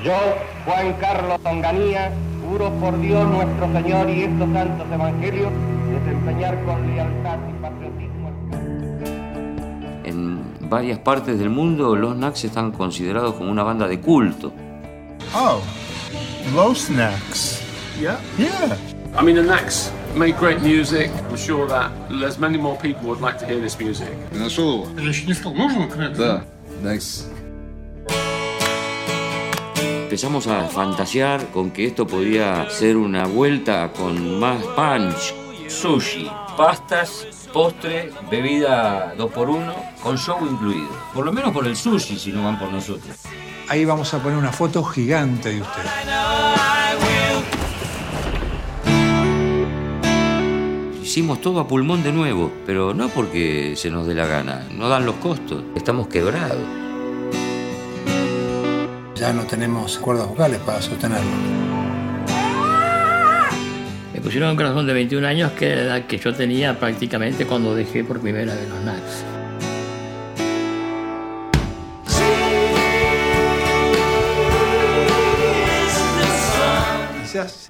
Yo, 0.02 0.16
Juan 0.64 0.95
Carlos 0.95 1.38
Onganía, 1.45 2.12
juro 2.45 2.73
por 2.81 3.00
Dios 3.00 3.25
nuestro 3.28 3.73
Señor 3.73 4.11
y 4.11 4.23
estos 4.25 4.52
santos 4.52 4.87
evangelios, 4.92 5.52
desempeñar 6.02 6.64
con 6.66 6.88
lealtad 6.88 7.38
y 7.50 7.54
patriotismo 7.62 8.30
el 10.04 10.10
En 10.10 10.70
varias 10.70 11.00
partes 11.00 11.40
del 11.40 11.50
mundo, 11.50 11.96
los 11.96 12.16
Knacks 12.16 12.46
están 12.46 12.72
considerados 12.72 13.36
como 13.36 13.52
una 13.52 13.64
banda 13.64 13.88
de 13.88 14.00
culto. 14.00 14.54
Oh, 15.34 15.62
Los 16.56 16.86
Snacks. 16.86 17.62
Yeah. 18.00 18.20
Yeah. 18.38 18.78
I 19.20 19.24
mean, 19.24 19.36
the 19.36 19.44
Knacks 19.44 19.92
make 20.16 20.38
great 20.40 20.62
music. 20.62 21.12
I'm 21.30 21.38
sure 21.38 21.68
that 21.68 21.92
there's 22.10 22.40
many 22.40 22.58
more 22.58 22.78
people 22.78 23.10
would 23.10 23.22
like 23.22 23.38
to 23.40 23.46
hear 23.46 23.60
this 23.60 23.78
music. 23.80 24.10
Нашел 24.34 24.88
Да. 26.18 26.44
Next. 26.84 27.32
Empezamos 30.04 30.48
a 30.48 30.68
fantasear 30.70 31.48
con 31.52 31.72
que 31.72 31.86
esto 31.86 32.08
podía 32.08 32.70
ser 32.70 32.98
una 32.98 33.28
vuelta 33.28 33.92
con 33.92 34.40
más 34.40 34.64
punch. 34.76 35.41
Sushi, 35.73 36.31
pastas, 36.57 37.26
postre, 37.52 38.12
bebida 38.31 39.14
2x1, 39.17 40.00
con 40.02 40.19
show 40.19 40.38
incluido. 40.49 40.91
Por 41.14 41.25
lo 41.25 41.33
menos 41.33 41.50
por 41.52 41.67
el 41.67 41.75
sushi, 41.75 42.19
si 42.19 42.31
no 42.31 42.45
van 42.45 42.59
por 42.59 42.71
nosotros. 42.71 43.17
Ahí 43.69 43.85
vamos 43.85 44.12
a 44.12 44.23
poner 44.23 44.38
una 44.38 44.52
foto 44.52 44.85
gigante 44.85 45.49
de 45.49 45.62
usted. 45.62 45.83
Hicimos 51.02 51.41
todo 51.41 51.61
a 51.61 51.67
pulmón 51.67 52.02
de 52.02 52.12
nuevo, 52.12 52.52
pero 52.67 52.95
no 52.95 53.09
porque 53.09 53.75
se 53.76 53.91
nos 53.91 54.07
dé 54.07 54.14
la 54.14 54.26
gana, 54.26 54.69
no 54.71 54.88
dan 54.88 55.07
los 55.07 55.17
costos, 55.17 55.64
estamos 55.75 56.07
quebrados. 56.09 56.62
Ya 59.14 59.33
no 59.33 59.45
tenemos 59.45 59.99
cuerdas 59.99 60.29
vocales 60.29 60.61
para 60.61 60.83
sostenerlo. 60.83 61.82
Pusieron 64.23 64.51
un 64.51 64.57
corazón 64.57 64.87
de 64.87 64.93
21 64.95 65.27
años, 65.27 65.53
que 65.53 65.67
era 65.73 65.77
la 65.85 65.97
edad 65.99 66.07
que 66.07 66.19
yo 66.19 66.33
tenía 66.33 66.79
prácticamente 66.79 67.45
cuando 67.47 67.75
dejé 67.75 68.05
por 68.05 68.21
primera 68.21 68.55
vez 68.55 68.69
los 68.69 68.79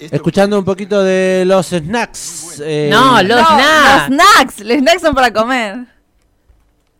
esto- 0.00 0.14
Escuchando 0.16 0.58
un 0.58 0.64
poquito 0.64 1.02
de 1.02 1.44
los 1.46 1.66
snacks. 1.68 2.60
eh, 2.64 2.88
No, 2.90 3.22
los 3.22 3.40
No, 3.40 3.46
snacks. 3.46 3.94
Los 3.94 4.06
snacks. 4.06 4.60
Los 4.60 4.78
snacks 4.78 5.02
son 5.02 5.14
para 5.14 5.32
comer. 5.32 5.86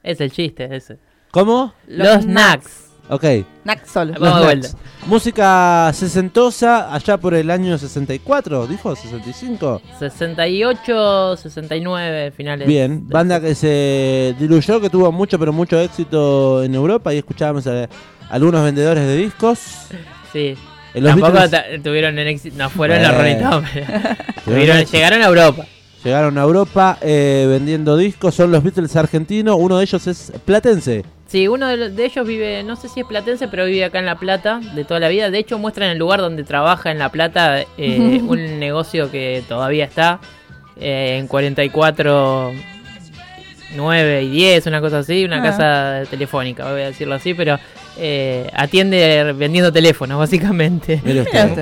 Es 0.03 0.21
el 0.21 0.31
chiste 0.33 0.69
ese. 0.75 0.99
¿Cómo? 1.31 1.75
Los, 1.87 2.23
snacks. 2.23 2.92
Ok. 3.13 3.25
Snacks 3.65 3.91
solo. 3.91 4.15
Vamos 4.19 4.39
de 4.39 4.45
vuelta. 4.45 4.69
Música 5.07 5.91
sesentosa, 5.93 6.95
allá 6.95 7.19
por 7.19 7.35
el 7.35 7.51
año 7.51 7.77
64, 7.77 8.67
¿dijo? 8.67 8.95
¿65? 8.97 9.81
68, 9.99 11.37
69 11.37 12.31
finales. 12.35 12.67
Bien, 12.67 13.07
banda 13.09 13.41
que 13.41 13.55
se 13.55 14.35
diluyó, 14.39 14.81
que 14.81 14.89
tuvo 14.89 15.13
mucho, 15.13 15.39
pero 15.39 15.53
mucho 15.53 15.79
éxito 15.79 16.63
en 16.63 16.75
Europa 16.75 17.13
y 17.13 17.19
escuchábamos 17.19 17.67
a 17.67 17.89
algunos 18.31 18.65
vendedores 18.65 19.05
de 19.07 19.17
discos. 19.17 19.59
Sí. 20.33 20.57
En 20.95 21.05
los 21.05 21.13
Tampoco 21.13 21.33
Beatles- 21.39 21.83
tuvieron 21.83 22.19
el 22.19 22.29
éxito. 22.29 22.57
No 22.59 22.71
fueron 22.71 22.99
Bueno. 22.99 23.13
los 23.13 23.65
Rolling 24.47 24.87
llegaron 24.93 25.23
a 25.23 25.27
Europa. 25.27 25.67
Llegaron 26.05 26.37
a 26.39 26.43
Europa 26.43 26.99
eh, 27.01 27.47
vendiendo 27.49 27.97
discos, 27.97 28.35
son 28.35 28.51
los 28.51 28.63
Beatles 28.63 28.95
argentinos, 28.97 29.57
uno 29.59 29.79
de 29.79 29.85
ellos 29.85 30.07
es 30.07 30.33
platense. 30.45 31.05
Sí, 31.33 31.49
uno 31.49 31.67
de, 31.67 31.89
de 31.89 32.05
ellos 32.05 32.27
vive, 32.27 32.63
no 32.63 32.77
sé 32.77 32.91
si 32.91 33.01
es 33.01 33.07
platense, 33.07 33.49
pero 33.49 33.65
vive 33.65 33.87
acá 33.87 33.99
en 33.99 34.05
La 34.05 34.17
Plata 34.17 34.61
de 34.75 34.85
toda 34.85 35.01
la 35.01 35.09
vida. 35.09 35.31
De 35.31 35.39
hecho, 35.39 35.59
muestran 35.59 35.89
el 35.89 35.97
lugar 35.97 36.21
donde 36.21 36.45
trabaja 36.45 36.91
en 36.91 36.99
La 36.99 37.09
Plata, 37.09 37.63
eh, 37.79 38.21
un 38.27 38.61
negocio 38.61 39.11
que 39.11 39.43
todavía 39.49 39.87
está 39.87 40.21
eh, 40.79 41.17
en 41.19 41.27
44, 41.29 42.53
9 43.75 44.23
y 44.25 44.29
10, 44.31 44.67
una 44.67 44.83
cosa 44.83 44.99
así, 44.99 45.25
una 45.25 45.39
Ah. 45.39 45.43
casa 45.43 46.03
telefónica, 46.11 46.71
voy 46.71 46.83
a 46.83 46.87
decirlo 46.89 47.15
así, 47.15 47.33
pero 47.33 47.59
eh, 47.99 48.51
atiende 48.53 49.33
vendiendo 49.35 49.73
teléfonos, 49.73 50.19
básicamente. 50.19 51.01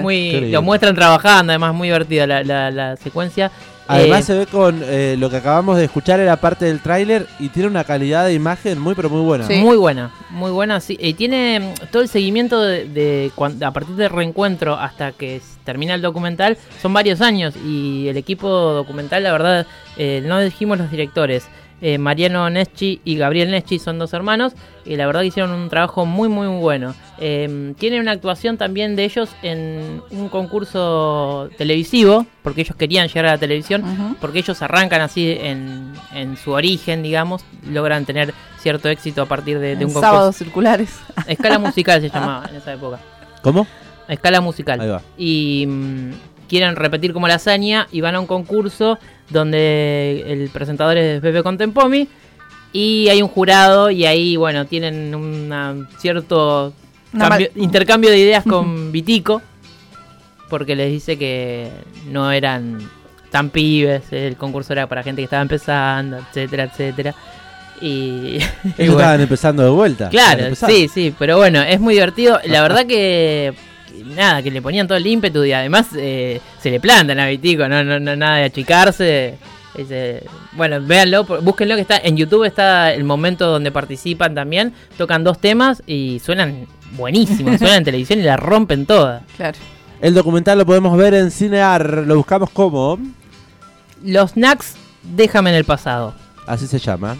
Muy, 0.02 0.50
lo 0.50 0.62
muestran 0.62 0.96
trabajando, 0.96 1.52
además 1.52 1.74
muy 1.74 1.86
divertida 1.86 2.26
la, 2.26 2.42
la- 2.42 2.70
la 2.72 2.96
secuencia. 2.96 3.52
Además 3.90 4.20
Eh, 4.20 4.22
se 4.24 4.34
ve 4.38 4.46
con 4.46 4.80
eh, 4.84 5.16
lo 5.18 5.28
que 5.30 5.36
acabamos 5.36 5.76
de 5.78 5.84
escuchar 5.84 6.20
era 6.20 6.36
parte 6.36 6.64
del 6.66 6.80
tráiler 6.80 7.26
y 7.38 7.48
tiene 7.48 7.68
una 7.68 7.84
calidad 7.84 8.24
de 8.26 8.34
imagen 8.34 8.78
muy 8.78 8.94
pero 8.94 9.10
muy 9.10 9.22
buena. 9.22 9.46
Sí. 9.46 9.54
Muy 9.56 9.76
buena, 9.76 10.10
muy 10.30 10.50
buena. 10.50 10.80
Sí. 10.80 10.96
Y 11.00 11.14
tiene 11.14 11.60
mm, 11.60 11.86
todo 11.90 12.02
el 12.02 12.08
seguimiento 12.08 12.60
de, 12.62 12.84
de 12.84 13.30
cuan- 13.34 13.62
a 13.62 13.72
partir 13.72 13.96
del 13.96 14.10
reencuentro 14.10 14.74
hasta 14.74 15.12
que 15.12 15.40
termina 15.64 15.94
el 15.94 16.02
documental. 16.02 16.56
Son 16.80 16.92
varios 16.92 17.20
años 17.20 17.54
y 17.66 18.08
el 18.08 18.16
equipo 18.16 18.48
documental, 18.48 19.22
la 19.22 19.32
verdad, 19.32 19.66
eh, 19.96 20.22
no 20.24 20.40
dijimos 20.40 20.78
los 20.78 20.90
directores. 20.90 21.44
Eh, 21.82 21.98
Mariano 21.98 22.48
Neschi 22.50 23.00
y 23.04 23.16
Gabriel 23.16 23.50
Neschi 23.50 23.78
son 23.78 23.98
dos 23.98 24.12
hermanos 24.12 24.52
y 24.84 24.96
la 24.96 25.06
verdad 25.06 25.22
que 25.22 25.28
hicieron 25.28 25.52
un 25.52 25.68
trabajo 25.68 26.04
muy 26.04 26.28
muy 26.28 26.46
bueno. 26.46 26.94
Eh, 27.18 27.74
tienen 27.78 28.00
una 28.00 28.12
actuación 28.12 28.58
también 28.58 28.96
de 28.96 29.04
ellos 29.04 29.30
en 29.42 30.02
un 30.10 30.28
concurso 30.28 31.48
televisivo, 31.56 32.26
porque 32.42 32.62
ellos 32.62 32.76
querían 32.76 33.08
llegar 33.08 33.26
a 33.26 33.30
la 33.32 33.38
televisión, 33.38 34.16
porque 34.20 34.40
ellos 34.40 34.60
arrancan 34.62 35.00
así 35.00 35.36
en, 35.40 35.92
en 36.14 36.36
su 36.36 36.50
origen, 36.52 37.02
digamos, 37.02 37.44
logran 37.66 38.04
tener 38.04 38.34
cierto 38.58 38.88
éxito 38.88 39.22
a 39.22 39.26
partir 39.26 39.58
de, 39.58 39.72
un 39.74 39.80
concurso. 39.80 40.00
sábados 40.00 40.36
circulares. 40.36 41.00
Escala 41.26 41.58
musical 41.60 42.00
se 42.00 42.10
llamaba 42.10 42.46
en 42.48 42.56
esa 42.56 42.72
época. 42.72 42.98
¿Cómo? 43.42 43.66
Escala 44.08 44.40
musical. 44.40 44.80
Ahí 44.80 44.88
va. 44.88 45.02
Y 45.16 45.66
mm, 45.66 46.10
quieren 46.48 46.76
repetir 46.76 47.12
como 47.12 47.28
la 47.28 47.36
hazaña 47.36 47.86
y 47.90 48.00
van 48.00 48.14
a 48.16 48.20
un 48.20 48.26
concurso 48.26 48.98
donde 49.30 50.24
el 50.26 50.48
presentador 50.50 50.96
es 50.98 51.20
Pepe 51.20 51.42
Contempomi 51.42 52.06
y 52.72 53.08
hay 53.08 53.22
un 53.22 53.28
jurado 53.28 53.90
y 53.90 54.04
ahí, 54.06 54.36
bueno, 54.36 54.64
tienen 54.66 55.14
un 55.14 55.86
cierto 55.98 56.72
Una 57.12 57.28
cambio- 57.28 57.48
mal- 57.54 57.62
intercambio 57.62 58.10
de 58.10 58.18
ideas 58.18 58.44
con 58.44 58.92
Vitico 58.92 59.42
porque 60.48 60.74
les 60.76 60.90
dice 60.90 61.16
que 61.16 61.70
no 62.10 62.30
eran 62.32 62.78
tan 63.30 63.50
pibes, 63.50 64.12
el 64.12 64.36
concurso 64.36 64.72
era 64.72 64.88
para 64.88 65.02
gente 65.04 65.20
que 65.20 65.24
estaba 65.24 65.42
empezando, 65.42 66.16
etcétera, 66.18 66.64
etcétera. 66.64 67.14
Y, 67.80 67.86
y 67.86 68.36
Ellos 68.36 68.48
bueno. 68.76 68.92
estaban 68.98 69.20
empezando 69.20 69.62
de 69.62 69.70
vuelta. 69.70 70.08
Claro, 70.08 70.54
sí, 70.56 70.88
sí, 70.88 71.14
pero 71.16 71.36
bueno, 71.36 71.62
es 71.62 71.78
muy 71.80 71.94
divertido. 71.94 72.40
La 72.44 72.62
verdad 72.62 72.84
que, 72.86 73.54
que 73.90 74.04
nada, 74.04 74.42
que 74.42 74.50
le 74.50 74.62
ponían 74.62 74.86
todo 74.86 74.98
el 74.98 75.06
ímpetu 75.06 75.44
y 75.44 75.52
además 75.52 75.88
eh, 75.96 76.40
se 76.60 76.70
le 76.70 76.80
plantan 76.80 77.18
a 77.18 77.26
Vitico, 77.26 77.68
no, 77.68 77.82
no, 77.84 77.98
no 78.00 78.16
nada 78.16 78.36
de 78.36 78.44
achicarse. 78.44 79.38
Ese- 79.76 80.24
bueno, 80.52 80.80
véanlo, 80.80 81.24
búsquenlo 81.24 81.76
que 81.76 81.82
está 81.82 81.96
en 81.98 82.16
YouTube 82.16 82.44
está 82.44 82.92
el 82.92 83.04
momento 83.04 83.46
donde 83.46 83.70
participan 83.70 84.34
también, 84.34 84.72
tocan 84.98 85.22
dos 85.22 85.38
temas 85.38 85.82
y 85.86 86.20
suenan 86.24 86.66
buenísimos, 86.96 87.58
suenan 87.58 87.78
en 87.78 87.84
televisión 87.90 88.18
y 88.18 88.22
la 88.22 88.36
rompen 88.36 88.84
toda. 88.86 89.22
Claro. 89.36 89.56
El 90.00 90.14
documental 90.14 90.58
lo 90.58 90.66
podemos 90.66 90.96
ver 90.98 91.14
en 91.14 91.30
Cinear, 91.30 92.04
lo 92.06 92.16
buscamos 92.16 92.50
como, 92.50 92.98
Los 94.02 94.32
Knacks, 94.32 94.74
déjame 95.02 95.50
en 95.50 95.56
el 95.56 95.64
pasado. 95.64 96.14
así 96.46 96.66
se 96.66 96.78
llama. 96.78 97.16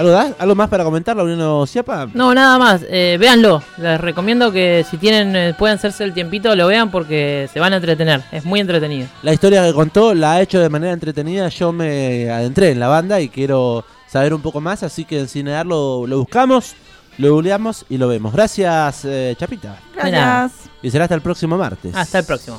¿Algo, 0.00 0.12
da- 0.12 0.34
¿Algo 0.38 0.54
más 0.54 0.68
para 0.70 0.82
comentar, 0.82 1.14
la 1.14 1.24
Unión 1.24 1.66
Ciapa? 1.66 2.08
No, 2.14 2.32
nada 2.34 2.58
más. 2.58 2.80
Eh, 2.88 3.18
véanlo. 3.20 3.62
Les 3.76 4.00
recomiendo 4.00 4.50
que 4.50 4.84
si 4.90 4.96
tienen, 4.96 5.36
eh, 5.36 5.54
pueden 5.58 5.76
hacerse 5.76 6.04
el 6.04 6.14
tiempito, 6.14 6.56
lo 6.56 6.66
vean 6.68 6.90
porque 6.90 7.50
se 7.52 7.60
van 7.60 7.74
a 7.74 7.76
entretener. 7.76 8.22
Es 8.32 8.44
muy 8.46 8.60
entretenido. 8.60 9.08
La 9.22 9.34
historia 9.34 9.62
que 9.66 9.74
contó 9.74 10.14
la 10.14 10.32
ha 10.32 10.40
hecho 10.40 10.58
de 10.58 10.70
manera 10.70 10.94
entretenida. 10.94 11.48
Yo 11.50 11.70
me 11.72 12.30
adentré 12.30 12.70
en 12.70 12.80
la 12.80 12.88
banda 12.88 13.20
y 13.20 13.28
quiero 13.28 13.84
saber 14.08 14.32
un 14.32 14.40
poco 14.40 14.60
más, 14.62 14.82
así 14.82 15.04
que 15.04 15.20
en 15.20 15.28
Cinear 15.28 15.66
lo, 15.66 16.06
lo 16.06 16.18
buscamos, 16.20 16.74
lo 17.18 17.34
googleamos 17.34 17.84
y 17.90 17.98
lo 17.98 18.08
vemos. 18.08 18.32
Gracias, 18.32 19.04
eh, 19.04 19.36
Chapita. 19.38 19.76
Gracias. 19.94 20.52
Y 20.82 20.90
será 20.90 21.04
hasta 21.04 21.14
el 21.14 21.20
próximo 21.20 21.58
martes. 21.58 21.94
Hasta 21.94 22.20
el 22.20 22.24
próximo. 22.24 22.58